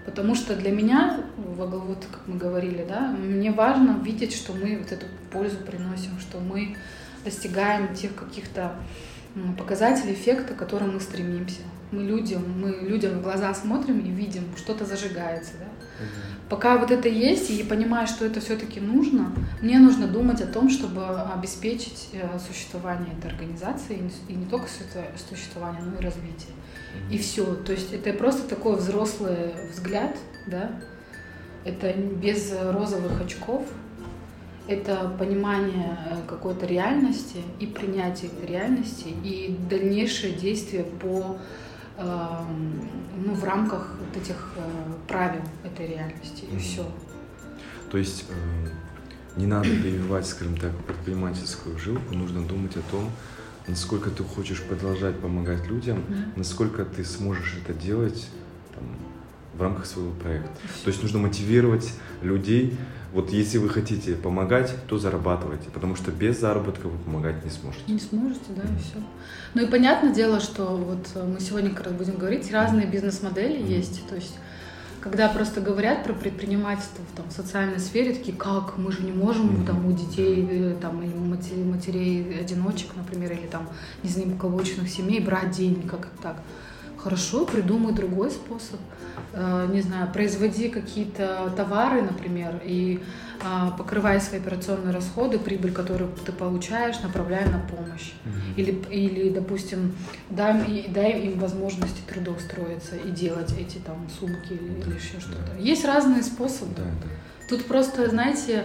[0.04, 4.90] Потому что для меня, вот как мы говорили, да, мне важно видеть, что мы вот
[4.90, 6.76] эту пользу приносим, что мы
[7.24, 8.74] достигаем тех каких-то
[9.56, 11.62] показателей, эффекта, к которым мы стремимся.
[11.92, 15.52] Мы людям, мы людям в глаза смотрим и видим, что-то зажигается.
[15.60, 15.66] Да?
[15.66, 16.32] Угу.
[16.52, 20.68] Пока вот это есть, и понимаю, что это все-таки нужно, мне нужно думать о том,
[20.68, 21.02] чтобы
[21.34, 24.66] обеспечить э, существование этой организации, и не только
[25.30, 26.52] существование, но и развитие.
[27.10, 27.54] И все.
[27.54, 30.70] То есть это просто такой взрослый взгляд, да.
[31.64, 33.64] Это без розовых очков.
[34.68, 41.38] Это понимание э, какой-то реальности и принятие этой реальности и дальнейшее действие по
[42.02, 46.86] ну, в рамках вот этих э, правил этой реальности и все.
[47.90, 48.68] То есть э,
[49.36, 53.10] не надо прививать, скажем так, предпринимательскую жилку, нужно думать о том,
[53.66, 56.32] насколько ты хочешь продолжать помогать людям, mm-hmm.
[56.36, 58.28] насколько ты сможешь это делать
[58.74, 58.84] там,
[59.54, 60.50] в рамках своего проекта.
[60.84, 62.76] То есть нужно мотивировать людей.
[63.12, 67.92] Вот если вы хотите помогать, то зарабатывайте, потому что без заработка вы помогать не сможете.
[67.92, 68.76] Не сможете, да, mm-hmm.
[68.76, 68.98] и все.
[69.54, 73.76] Ну и понятное дело, что вот мы сегодня как раз будем говорить, разные бизнес-модели mm-hmm.
[73.76, 74.06] есть.
[74.08, 74.34] То есть
[75.02, 79.66] когда просто говорят про предпринимательство в там, социальной сфере, такие, как, мы же не можем
[79.66, 83.68] там, у детей э, там, или у матерей, матерей одиночек, например, или там
[84.04, 86.36] незаимополученных семей брать деньги, как так.
[87.02, 88.78] Хорошо, придумай другой способ.
[89.32, 93.02] Э, не знаю, производи какие-то товары, например, и
[93.40, 98.12] э, покрывай свои операционные расходы, прибыль, которую ты получаешь, направляй на помощь.
[98.24, 98.54] Mm-hmm.
[98.56, 99.96] Или, или, допустим,
[100.30, 105.58] дай, дай им возможности трудоустроиться и делать эти там сумки или, или еще что-то.
[105.58, 106.74] Есть разные способы.
[106.76, 107.46] Да, да.
[107.48, 108.64] Тут просто, знаете,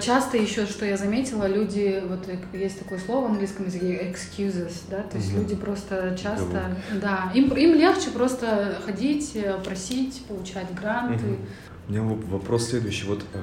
[0.00, 5.02] часто еще, что я заметила, люди, вот есть такое слово в английском языке, excuses, да,
[5.02, 5.40] то есть угу.
[5.40, 11.26] люди просто часто, да, им, им легче просто ходить, э, просить, получать гранты.
[11.26, 11.36] Угу.
[11.88, 13.40] У меня вопрос следующий, вот э,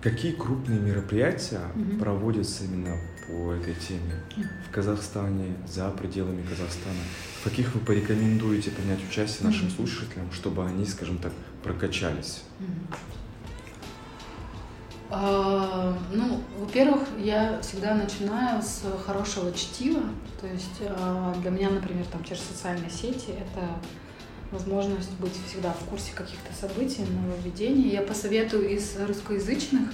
[0.00, 1.98] какие крупные мероприятия угу.
[1.98, 2.96] проводятся именно
[3.28, 4.14] по этой теме
[4.68, 6.98] в Казахстане, за пределами Казахстана?
[7.40, 9.76] В каких вы порекомендуете принять участие нашим угу.
[9.76, 11.32] слушателям, чтобы они, скажем так,
[11.62, 12.42] прокачались?
[12.58, 13.17] Угу.
[15.10, 20.02] А, ну, во-первых, я всегда начинаю с хорошего чтива.
[20.40, 23.66] То есть а, для меня, например, там через социальные сети это
[24.50, 27.88] возможность быть всегда в курсе каких-то событий, нововведений.
[27.88, 29.88] Я посоветую из русскоязычных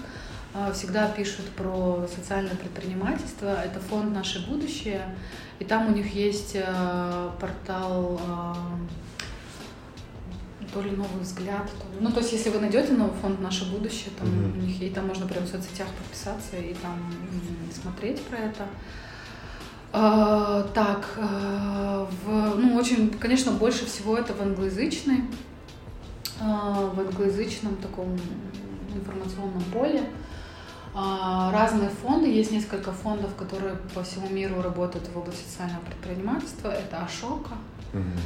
[0.52, 3.54] а, всегда пишут про социальное предпринимательство.
[3.62, 5.14] Это фонд «Наше будущее».
[5.60, 6.56] И там у них есть
[7.40, 8.20] портал
[10.74, 12.00] то ли новый взгляд, то ли...
[12.00, 14.58] ну то есть если вы найдете новый фонд «Наше будущее», там mm-hmm.
[14.58, 16.98] у них и там можно прям в соцсетях подписаться и там
[17.72, 18.66] смотреть про это.
[19.92, 25.20] А, так, а, в, ну очень, конечно, больше всего это в англоязычной,
[26.40, 28.18] а, в англоязычном таком
[28.92, 30.02] информационном поле.
[30.92, 36.70] А, разные фонды, есть несколько фондов, которые по всему миру работают в области социального предпринимательства.
[36.70, 37.54] Это Ашока,
[37.92, 38.18] mm-hmm.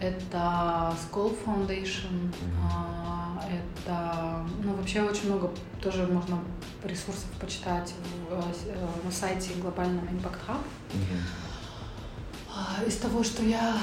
[0.00, 3.42] Это School Foundation, mm-hmm.
[3.48, 5.50] это, ну, вообще очень много
[5.82, 6.38] тоже можно
[6.82, 7.94] ресурсов почитать
[8.28, 10.60] в, э, на сайте глобального Impact Hub.
[10.92, 12.86] Mm-hmm.
[12.86, 13.76] Из того, что я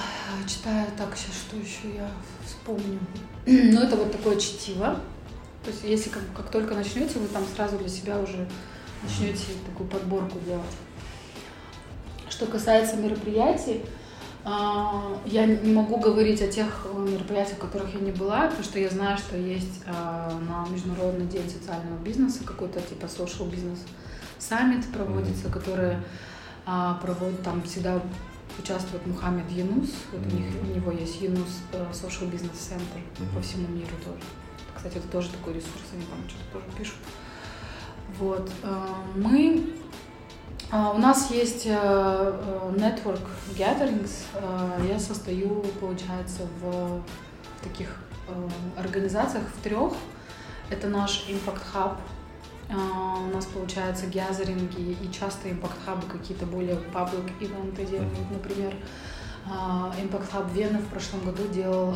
[0.48, 2.10] читаю, так, сейчас что еще я
[2.46, 3.00] вспомню.
[3.46, 5.00] ну, это вот такое чтиво.
[5.64, 8.48] То есть если как, как только начнете, вы там сразу для себя уже
[9.04, 10.66] начнете такую подборку делать.
[12.30, 14.01] Что касается мероприятий, а,
[14.44, 18.90] я не могу говорить о тех мероприятиях, в которых я не была, потому что я
[18.90, 23.80] знаю, что есть а, на Международный день социального бизнеса какой-то типа social business
[24.40, 25.52] summit проводится, mm-hmm.
[25.52, 25.98] который
[26.66, 28.02] а, проводит там всегда
[28.58, 30.34] участвует Мухаммед Юнус, вот mm-hmm.
[30.34, 33.36] у, них, у него есть Юнус э, Social Business Center mm-hmm.
[33.36, 34.24] по всему миру тоже.
[34.76, 36.98] Кстати, это тоже такой ресурс, они там что-то тоже пишут.
[38.20, 38.52] Вот.
[38.64, 39.82] Э, мы а,
[40.72, 44.24] у нас есть э, э, network gatherings.
[44.88, 47.02] Я состою, получается, в
[47.62, 47.98] таких
[48.78, 49.92] организациях в трех.
[50.70, 51.98] Это наш Impact Hub.
[52.70, 58.32] У нас, получается, гязеринги и часто Impact Hub какие-то более public ивенты делают.
[58.32, 58.74] Например,
[59.46, 61.94] Impact Hub Вена в прошлом году делал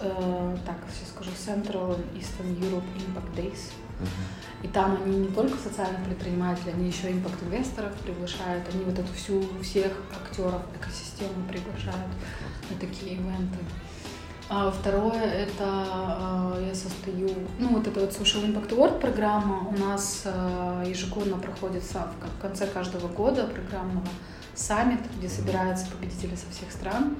[0.00, 3.70] э, так, сейчас скажу, Central Eastern Europe Impact Days.
[4.62, 9.42] И там они не только социальных предпринимателей, они еще импакт-инвесторов приглашают, они вот эту всю,
[9.62, 12.08] всех актеров экосистемы приглашают
[12.70, 13.58] на такие ивенты.
[14.48, 19.76] А второе, это э, я состою, ну вот эта вот Social Impact Award программа у
[19.78, 24.06] нас э, ежегодно проходится в конце каждого года программного
[24.54, 27.16] саммит, где собираются победители со всех стран.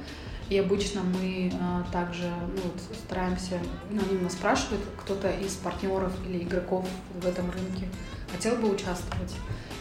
[0.51, 3.59] И обычно мы а, также ну, вот, стараемся,
[3.91, 7.89] ну, они нас спрашивают, кто-то из партнеров или игроков в этом рынке
[8.31, 9.35] хотел бы участвовать.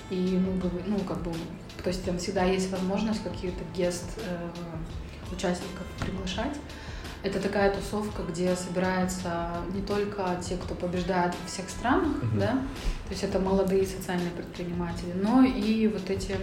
[0.09, 1.31] И мы бы, ну, как бы,
[1.83, 6.55] то есть там всегда есть возможность какие-то гест э, участников приглашать.
[7.23, 12.39] Это такая тусовка, где собираются не только те, кто побеждает во всех странах, uh-huh.
[12.39, 12.51] да,
[13.05, 16.35] то есть это молодые социальные предприниматели, но и вот эти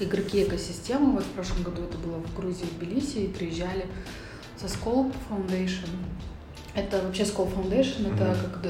[0.00, 1.12] игроки экосистемы.
[1.12, 3.86] Вот в прошлом году это было в Грузии, в Тбилиси, и приезжали
[4.56, 5.88] со Scope Foundation.
[6.74, 8.14] Это вообще Scope Foundation, mm-hmm.
[8.14, 8.60] это как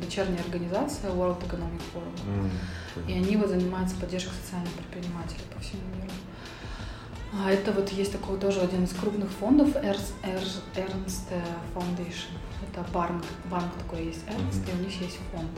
[0.00, 2.50] дочерняя организация World Economic Forum.
[2.96, 3.10] Mm-hmm.
[3.10, 6.14] И они вот занимаются поддержкой социальных предпринимателей по всему миру.
[7.34, 10.14] А это вот есть такой тоже один из крупных фондов Ernst
[11.74, 12.32] Foundation.
[12.72, 14.72] Это банк, банк такой есть Ernst, mm-hmm.
[14.72, 15.50] и у них есть фонд.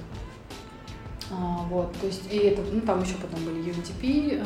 [1.30, 4.40] А, вот, то есть, и это, ну, там еще потом были UNDP,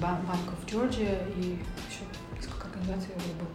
[0.00, 2.04] Bank of Georgia и еще
[2.36, 3.48] несколько организаций я забыл.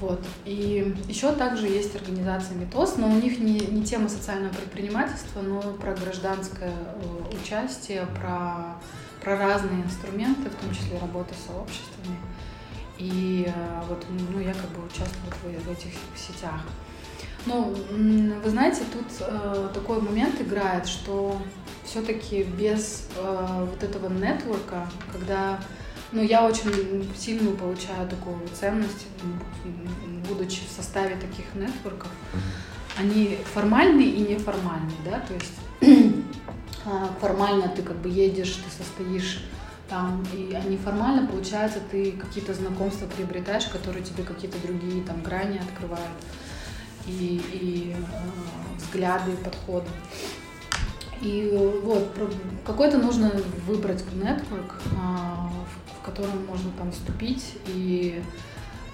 [0.00, 0.24] Вот.
[0.44, 5.60] И еще также есть организация МИТОС, но у них не, не тема социального предпринимательства, но
[5.60, 8.78] про гражданское э, участие, про,
[9.22, 12.18] про разные инструменты, в том числе работы с сообществами.
[12.98, 16.62] И э, вот ну, я как бы участвую в, в этих сетях.
[17.44, 21.42] Ну, вы знаете, тут э, такой момент играет, что
[21.84, 25.58] все-таки без э, вот этого нетворка, когда,
[26.12, 29.06] ну, я очень сильную получаю такую ценность,
[30.28, 32.10] будучи в составе таких нетворков,
[32.96, 36.12] они формальные и неформальные, да, то есть э,
[37.20, 39.42] формально ты как бы едешь, ты состоишь
[39.88, 45.58] там, и они формально, получается, ты какие-то знакомства приобретаешь, которые тебе какие-то другие там грани
[45.58, 46.08] открывают
[47.06, 49.88] и, и э, взгляды, подходы.
[51.20, 52.08] И вот
[52.66, 53.30] какой-то нужно
[53.66, 54.96] выбрать network, э,
[56.00, 58.22] в котором можно там вступить и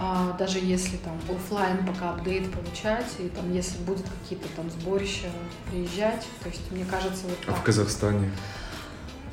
[0.01, 5.27] а, даже если там офлайн пока апдейт получать, и там если будет какие-то там сборища
[5.69, 7.39] приезжать, то есть мне кажется вот.
[7.49, 8.31] А в Казахстане?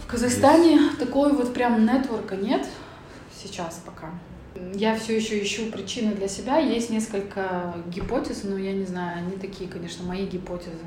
[0.03, 0.97] В Казахстане есть.
[0.97, 2.67] такой вот прям нетворка нет
[3.31, 4.09] сейчас пока.
[4.73, 6.57] Я все еще ищу причины для себя.
[6.57, 10.85] Есть несколько гипотез, но я не знаю, они такие, конечно, мои гипотезы.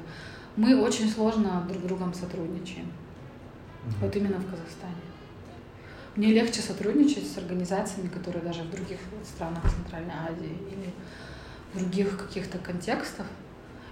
[0.57, 2.87] Мы очень сложно друг с другом сотрудничаем.
[2.87, 4.95] mm Вот именно в Казахстане.
[6.17, 10.93] мне легче сотрудничать с организациями, которые даже в других странах Центральной Азии или
[11.75, 13.27] в других каких-то контекстах.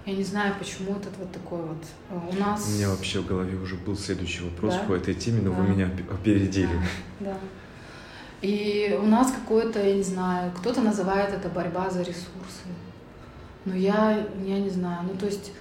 [0.05, 2.67] Я не знаю, почему этот вот такой вот э, у нас.
[2.67, 4.83] У меня вообще в голове уже был следующий вопрос Да?
[4.83, 5.57] по этой теме, но Да.
[5.61, 6.79] вы меня опередили.
[7.19, 7.31] Да.
[7.33, 7.37] да.
[8.41, 12.67] И у нас какое-то, я не знаю, кто-то называет это борьба за ресурсы.
[13.65, 14.99] Но я, я не знаю.
[15.03, 15.51] Ну, то есть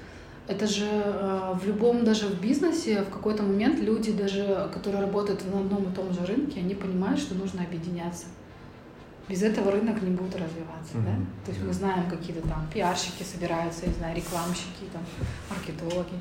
[0.47, 5.43] это же э, в любом, даже в бизнесе, в какой-то момент люди, даже которые работают
[5.53, 8.27] на одном и том же рынке, они понимают, что нужно объединяться.
[9.29, 11.11] Без этого рынок не будет развиваться, да?
[11.11, 11.27] Мгм.
[11.45, 11.67] То есть Да.
[11.67, 15.03] мы знаем, какие-то там пиарщики собираются, я не знаю, рекламщики, там,
[15.51, 16.15] маркетологи.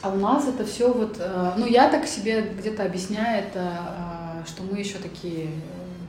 [0.00, 4.11] А у нас это все вот, э, ну я так себе где-то объясняю это, э,
[4.46, 5.48] что мы еще такие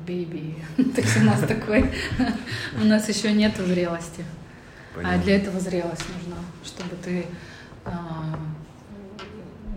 [0.05, 1.91] бейби, то есть у нас такой,
[2.81, 4.25] у нас еще нету зрелости.
[5.03, 7.25] А для этого зрелость нужна, чтобы ты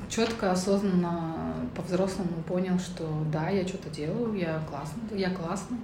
[0.09, 5.79] четко, осознанно, по-взрослому понял, что да, я что-то делаю, я классный, я классный,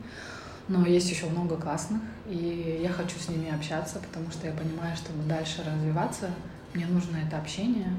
[0.69, 4.97] но есть еще много классных, и я хочу с ними общаться, потому что я понимаю,
[4.97, 6.31] чтобы дальше развиваться,
[6.73, 7.95] мне нужно это общение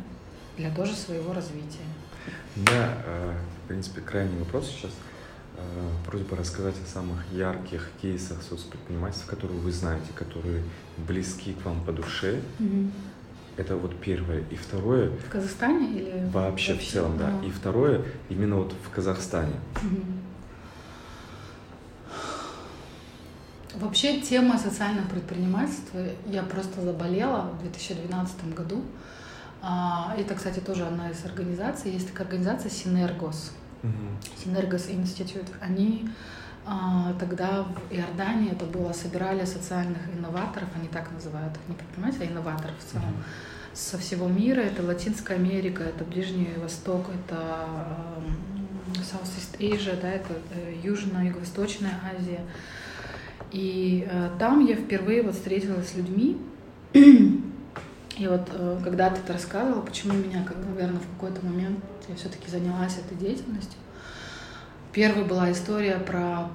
[0.57, 1.85] для тоже своего развития.
[2.55, 4.91] У меня, э, в принципе, крайний вопрос сейчас.
[5.57, 10.63] Э, Просьба рассказать о самых ярких кейсах соцпредпринимательства, которые вы знаете, которые
[10.97, 12.41] близки к вам по душе.
[13.55, 14.43] Это вот первое.
[14.49, 17.27] И второе, В Казахстане или вообще, в целом, да.
[17.27, 17.45] Ага.
[17.45, 19.53] И второе, именно вот в Казахстане.
[19.83, 20.19] Мгм.
[23.75, 28.83] Вообще тема социального предпринимательства, я просто заболела в 2012 году.
[29.65, 31.91] А, Это, кстати, тоже одна из организаций.
[31.91, 33.53] Есть такая организация Synergos.
[34.43, 35.45] Synergos Институт.
[35.61, 36.09] Они
[36.65, 42.27] а, тогда в Иордании это было, собирали социальных инноваторов, они так называют их, не предпринимателей,
[42.27, 43.23] а инноваторов в целом,
[43.73, 44.59] со всего мира.
[44.59, 47.67] Это Латинская Америка, это Ближний Восток, это
[48.17, 52.41] эм, Southeast Asia, да, это э, Южная, Юго-Восточная Азия.
[53.51, 56.37] И э, там я впервые вот встретилась с людьми.
[58.17, 62.15] И вот э, когда ты это рассказывала, почему меня, как, наверное, в какой-то момент я
[62.15, 63.79] все-таки занялась этой деятельностью.
[64.91, 66.49] Первая была история про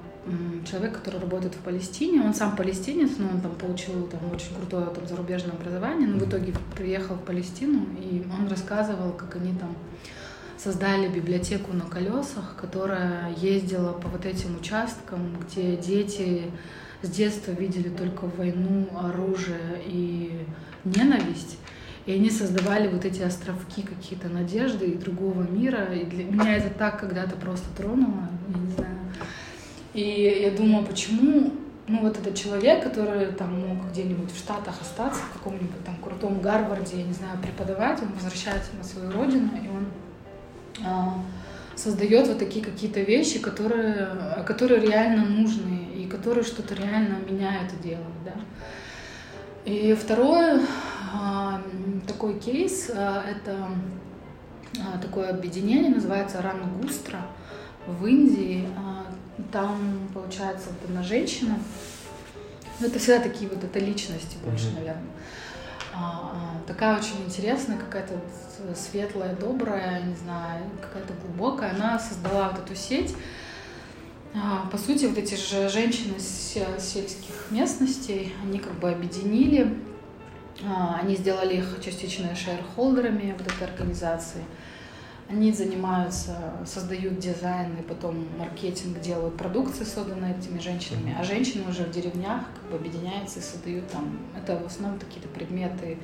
[0.71, 2.21] человека, который работает в Палестине.
[2.21, 6.29] Он сам палестинец, но он там получил там, очень крутое там, зарубежное образование, но в
[6.29, 9.75] итоге приехал в Палестину, и он рассказывал, как они там
[10.59, 16.51] создали библиотеку на колесах, которая ездила по вот этим участкам, где дети
[17.03, 20.38] с детства видели только войну, оружие и
[20.85, 21.59] ненависть.
[22.07, 25.93] И они создавали вот эти островки какие-то надежды и другого мира.
[25.95, 28.99] И для меня это так когда-то просто тронуло, я не знаю.
[29.93, 31.53] И я думаю, почему
[31.89, 36.41] ну, вот этот человек, который там мог где-нибудь в Штатах остаться, в каком-нибудь там крутом
[36.41, 39.87] Гарварде, я не знаю, преподавать, он возвращается на свою родину, и он
[40.85, 41.15] а,
[41.75, 44.09] создает вот такие какие-то вещи, которые,
[44.47, 48.35] которые реально нужны и которые что-то реально меняют и делают, да.
[49.69, 50.63] И второе,
[51.15, 51.61] а,
[52.07, 53.69] такой кейс, а, это
[54.81, 57.21] а, такое объединение, называется Рангустра
[57.87, 58.67] в Индии.
[59.53, 61.59] Там, получается, вот одна женщина,
[62.81, 64.75] ну, это всегда такие вот, это личности больше, Мгм.
[64.77, 65.05] наверное.
[65.95, 66.33] А,
[66.67, 71.75] Такая очень интересная, какая-то вот светлая, добрая, не знаю, какая-то глубокая.
[71.75, 73.15] Она создала вот эту сеть.
[74.35, 79.79] А, По сути, вот эти же женщины с се- сельских местностей, они как бы объединили,
[80.65, 84.45] а, они сделали их частично шейрхолдерами вот этой организации.
[85.31, 91.15] Они занимаются, создают дизайн и потом маркетинг, делают продукции, созданные этими женщинами.
[91.19, 95.29] А женщины уже в деревнях как бы объединяются и создают там, это в основном какие-то
[95.29, 95.99] предметы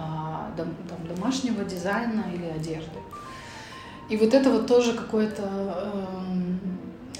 [0.00, 2.98] а, дом- там, домашнего дизайна или одежды.
[4.08, 5.42] И вот это вот тоже какой-то
[6.22, 6.60] эм,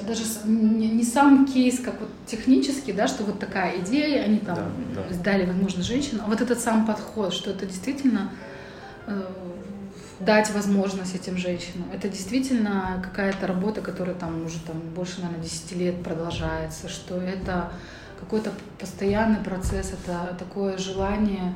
[0.07, 4.57] даже не, сам кейс, как вот технический, да, что вот такая идея, они там
[4.95, 5.23] Да, да.
[5.25, 8.31] дали возможность женщинам, а вот этот сам подход, что это действительно
[9.07, 9.23] э,
[10.21, 11.87] дать возможность этим женщинам.
[11.93, 17.71] Это действительно какая-то работа, которая там уже там больше, наверное, 10 лет продолжается, что это
[18.21, 21.55] какой-то постоянный процесс, это такое желание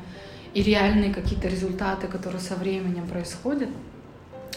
[0.54, 3.68] и реальные какие-то результаты, которые со временем происходят.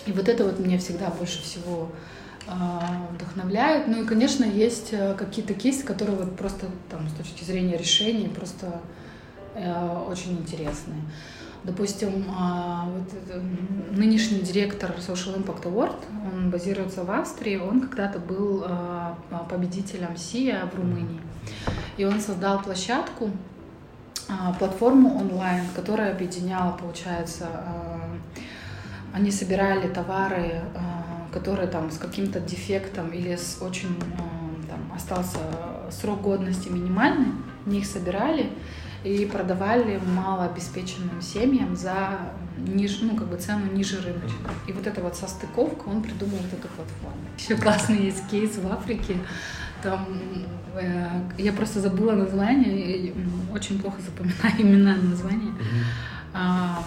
[0.06, 1.90] И вот это вот меня всегда больше всего
[2.48, 2.52] э,
[3.14, 3.88] вдохновляет.
[3.88, 8.30] Ну и, конечно, есть э, какие-то кейсы, которые вот просто там с точки зрения решений
[8.30, 8.82] просто
[9.56, 11.02] э, очень интересные.
[11.66, 15.96] Допустим, а, вот нынешний директор Social Impact Award,
[16.32, 19.18] он базируется в Австрии, он когда-то был а,
[19.50, 21.20] победителем СИА в Румынии.
[21.98, 23.32] И он создал площадку,
[24.30, 28.00] а, платформу онлайн, которая объединяла, получается, а,
[29.14, 30.62] они собирали товары,
[31.36, 33.94] которые там с каким-то дефектом или с очень
[34.70, 35.40] там остался
[35.92, 37.34] срок годности минимальный,
[37.66, 38.50] они их собирали
[39.04, 44.56] и продавали малообеспеченным семьям за ниж, ну, как бы цену ниже рыночной.
[44.68, 47.18] И вот эта вот состыковка, он придумал вот эту платформу.
[47.38, 49.18] Еще классный есть кейс в Африке.
[49.84, 50.08] Там
[50.76, 53.14] э, я просто забыла название,
[53.54, 55.54] очень плохо запоминаю имена названия.
[56.34, 56.82] А,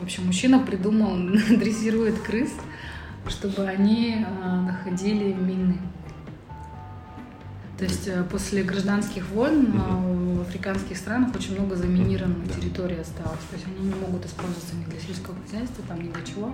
[0.00, 1.16] в общем, мужчина придумал,
[1.48, 2.50] дрессирует крыс,
[3.28, 5.78] чтобы они а, находили мины.
[7.78, 10.38] То есть э, после гражданских войн угу.
[10.38, 12.54] в африканских странах очень много заминированной да.
[12.54, 13.40] территории осталось.
[13.50, 16.52] То есть они не могут использоваться ни для сельского хозяйства, там, ни для чего.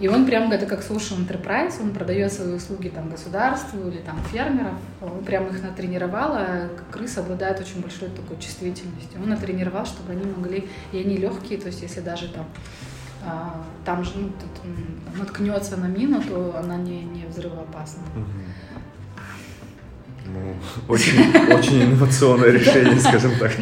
[0.00, 4.18] И он прям это как social enterprise, он продает свои услуги там государству или там
[4.32, 4.74] фермеров.
[5.00, 9.20] Он прям их натренировал, а крысы обладают очень большой такой чувствительностью.
[9.22, 12.46] Он натренировал, чтобы они могли, и они легкие, то есть если даже там
[13.84, 18.02] там же ну, тут, наткнется на мину, то она не, не взрывоопасна.
[18.16, 18.42] Угу.
[20.26, 20.54] Ну,
[20.88, 21.18] очень,
[21.52, 23.52] очень инновационное решение, скажем так.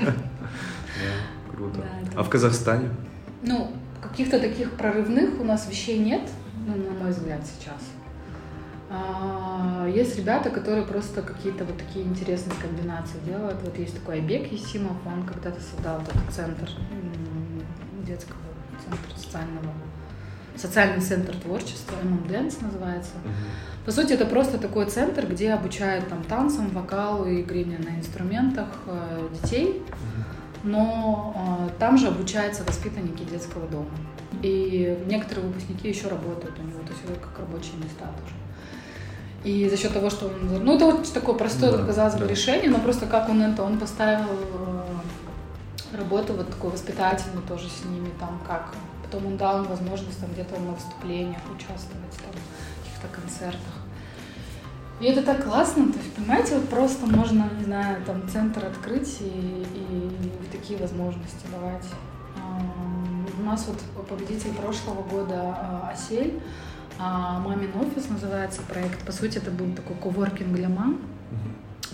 [1.51, 1.85] Круто.
[2.15, 2.91] А в Казахстане?
[3.43, 6.23] Ну, каких-то таких прорывных у нас вещей нет,
[6.67, 7.81] ну, на мой взгляд, сейчас.
[8.91, 13.59] А, есть ребята, которые просто какие-то вот такие интересные комбинации делают.
[13.63, 16.69] Вот есть такой Айбек Есимов, он когда-то создал этот центр
[18.05, 18.50] детского
[18.85, 19.73] центра социального
[20.61, 23.13] социальный центр творчества, MM Dance называется.
[23.25, 23.87] Uh-huh.
[23.87, 28.69] По сути, это просто такой центр, где обучают там танцам, вокалу и игре на инструментах
[28.87, 30.59] э, детей, uh-huh.
[30.65, 33.91] но э, там же обучаются воспитанники детского дома.
[34.43, 38.35] И некоторые выпускники еще работают у него, то есть это как рабочие места тоже.
[39.43, 40.65] И за счет того, что он...
[40.65, 42.27] Ну, это очень такое простое, да, казалось бы, да.
[42.27, 43.63] решение, но просто как он это...
[43.63, 44.90] Он поставил э,
[45.93, 48.75] работу вот такую воспитательную тоже с ними, там, как
[49.11, 53.75] Потом он дал им возможность там где-то на выступлениях участвовать, там, в каких-то концертах.
[55.01, 59.21] И это так классно, то есть, понимаете, вот просто можно, не знаю, там центр открыть
[59.21, 61.87] и, и такие возможности давать.
[63.41, 66.41] У нас вот победитель прошлого года а, Асель,
[66.99, 69.05] а, мамин офис называется проект.
[69.05, 71.01] По сути, это был такой коворкинг для мам.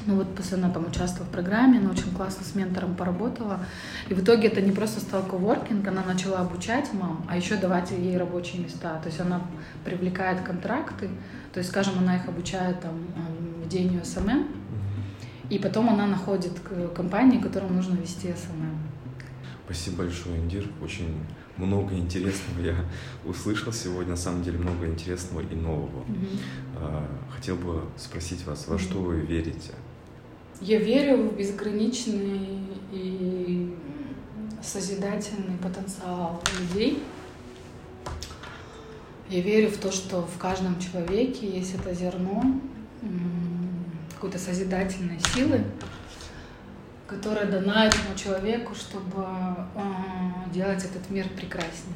[0.06, 3.60] Ну вот после она там участвовала в программе, она очень классно с ментором поработала.
[4.08, 7.90] И в итоге это не просто стал коворкинг, она начала обучать мам, а еще давать
[7.90, 9.00] ей рабочие места.
[9.00, 9.42] То есть она
[9.84, 11.10] привлекает контракты,
[11.52, 12.94] то есть, скажем, она их обучает там
[13.64, 14.46] ведению SMM,
[15.50, 16.52] и потом она находит
[16.94, 18.78] компании, которым нужно вести SMM.
[19.64, 20.68] Спасибо большое, Индир.
[20.80, 21.18] Очень
[21.56, 22.76] много интересного я
[23.24, 26.04] услышал сегодня, на самом деле много интересного и нового.
[26.04, 27.06] Mm-hmm.
[27.34, 28.78] Хотел бы спросить вас, во mm-hmm.
[28.78, 29.72] что вы верите?
[30.60, 33.76] Я верю в безграничный и
[34.62, 37.02] созидательный потенциал людей.
[39.28, 42.60] Я верю в то, что в каждом человеке есть это зерно
[44.14, 45.62] какой-то созидательной силы,
[47.06, 49.22] которая дана этому человеку, чтобы
[49.74, 51.94] э, делать этот мир прекраснее.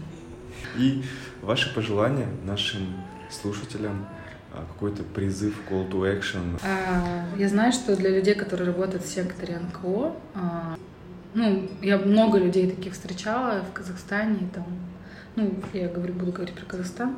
[0.77, 1.03] И
[1.41, 2.95] ваши пожелания нашим
[3.31, 4.20] слушателям, а,
[4.53, 6.61] какой-то призыв, call to action?
[6.63, 10.77] А, я знаю, что для людей, которые работают в секторе НКО, а,
[11.35, 14.67] ну, я много людей таких встречала в Казахстане, там,
[15.37, 17.17] ну, я говорю, буду говорить про Казахстан,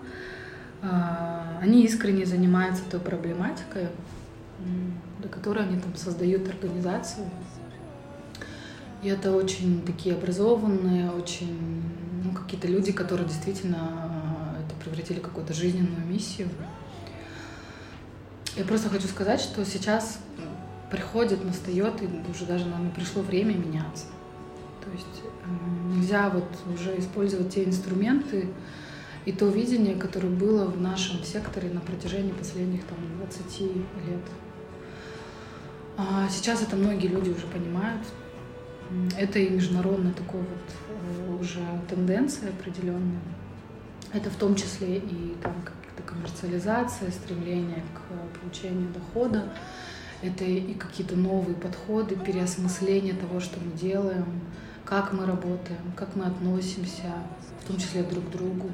[1.61, 3.87] они искренне занимаются той проблематикой,
[5.21, 7.25] до которой они там создают организацию.
[9.03, 11.83] И это очень такие образованные, очень,
[12.25, 14.11] ну, какие-то люди, которые действительно
[14.59, 16.49] это превратили в какую-то жизненную миссию.
[18.57, 20.19] Я просто хочу сказать, что сейчас
[20.91, 24.07] приходит, настает, и уже даже нам пришло время меняться.
[24.85, 25.23] То есть
[25.89, 26.45] нельзя вот
[26.75, 28.49] уже использовать те инструменты
[29.25, 34.21] и то видение, которое было в нашем секторе на протяжении последних там, 20 лет.
[35.97, 38.07] А сейчас это многие люди уже понимают.
[39.17, 40.49] Это и международная такой вот
[40.91, 43.21] э, уже тенденция определенная.
[44.13, 45.55] Это в том числе и там
[46.03, 49.45] это коммерциализация, стремление к получению дохода,
[50.23, 54.41] это и какие-то новые подходы, переосмысление того, что мы делаем,
[54.85, 57.13] как мы работаем, как мы относимся,
[57.61, 58.71] в том числе друг к другу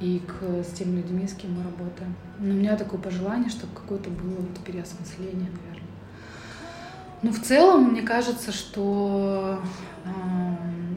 [0.00, 2.14] и к, с теми людьми, с кем мы работаем.
[2.38, 5.88] Но у меня такое пожелание, чтобы какое-то было вот переосмысление, наверное.
[7.22, 9.60] Ну, в целом, мне кажется, что
[10.04, 10.08] э,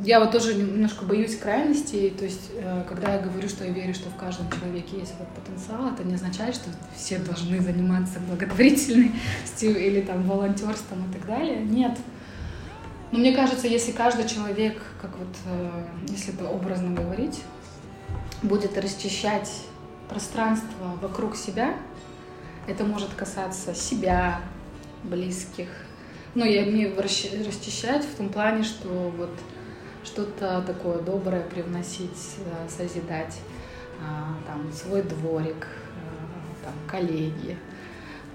[0.04, 3.94] я вот тоже немножко боюсь крайностей, то есть э, когда я говорю, что я верю,
[3.94, 9.78] что в каждом человеке есть этот потенциал, это не означает, что все должны заниматься благотворительностью
[9.86, 11.64] или там волонтерством и так далее.
[11.64, 11.98] Нет.
[13.12, 17.42] Но мне кажется, если каждый человек, как вот, э, если это образно говорить,
[18.42, 19.50] будет расчищать
[20.10, 21.76] пространство вокруг себя.
[22.68, 24.42] Это может касаться себя,
[25.04, 25.68] близких.
[26.36, 28.88] Ну, я имею в расчищать в том плане, что
[29.18, 29.32] вот
[30.04, 33.40] что-то такое доброе привносить, э, созидать,
[34.02, 37.58] а, там, свой дворик, э, там, коллеги,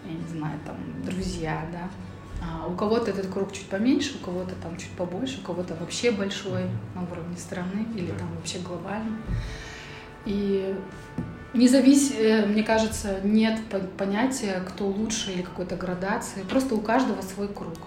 [0.05, 1.89] я не знаю, там, друзья, да.
[2.43, 6.11] А у кого-то этот круг чуть поменьше, у кого-то там чуть побольше, у кого-то вообще
[6.11, 6.65] большой
[6.95, 9.19] на уровне страны или там вообще глобальный.
[10.25, 10.77] И
[11.55, 13.61] не завис, э, мне кажется, нет
[13.97, 16.43] понятия, кто лучше или какой-то градации.
[16.43, 17.79] Просто у каждого свой круг.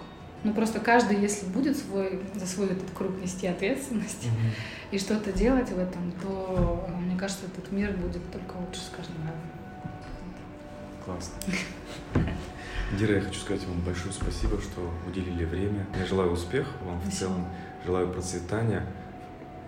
[0.42, 4.92] Ну просто каждый, если будет свой, за свой этот круг нести ответственность mm-hmm.
[4.92, 9.16] и что-то делать в этом, то, мне кажется, этот мир будет только лучше с каждым
[9.22, 9.40] разом.
[11.04, 11.34] Классно.
[12.98, 15.86] Дира, я хочу сказать вам большое спасибо, что уделили время.
[15.98, 17.14] Я желаю успеха вам спасибо.
[17.14, 17.46] в целом,
[17.84, 18.86] желаю процветания,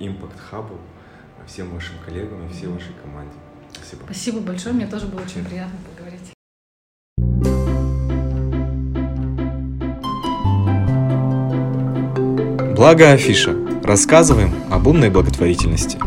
[0.00, 0.78] импакт хабу,
[1.46, 3.34] всем вашим коллегам и всей вашей команде.
[3.72, 4.04] Спасибо.
[4.04, 6.32] Спасибо большое, мне тоже было очень приятно поговорить.
[12.82, 13.54] Благо Афиша.
[13.84, 15.98] Рассказываем об умной благотворительности.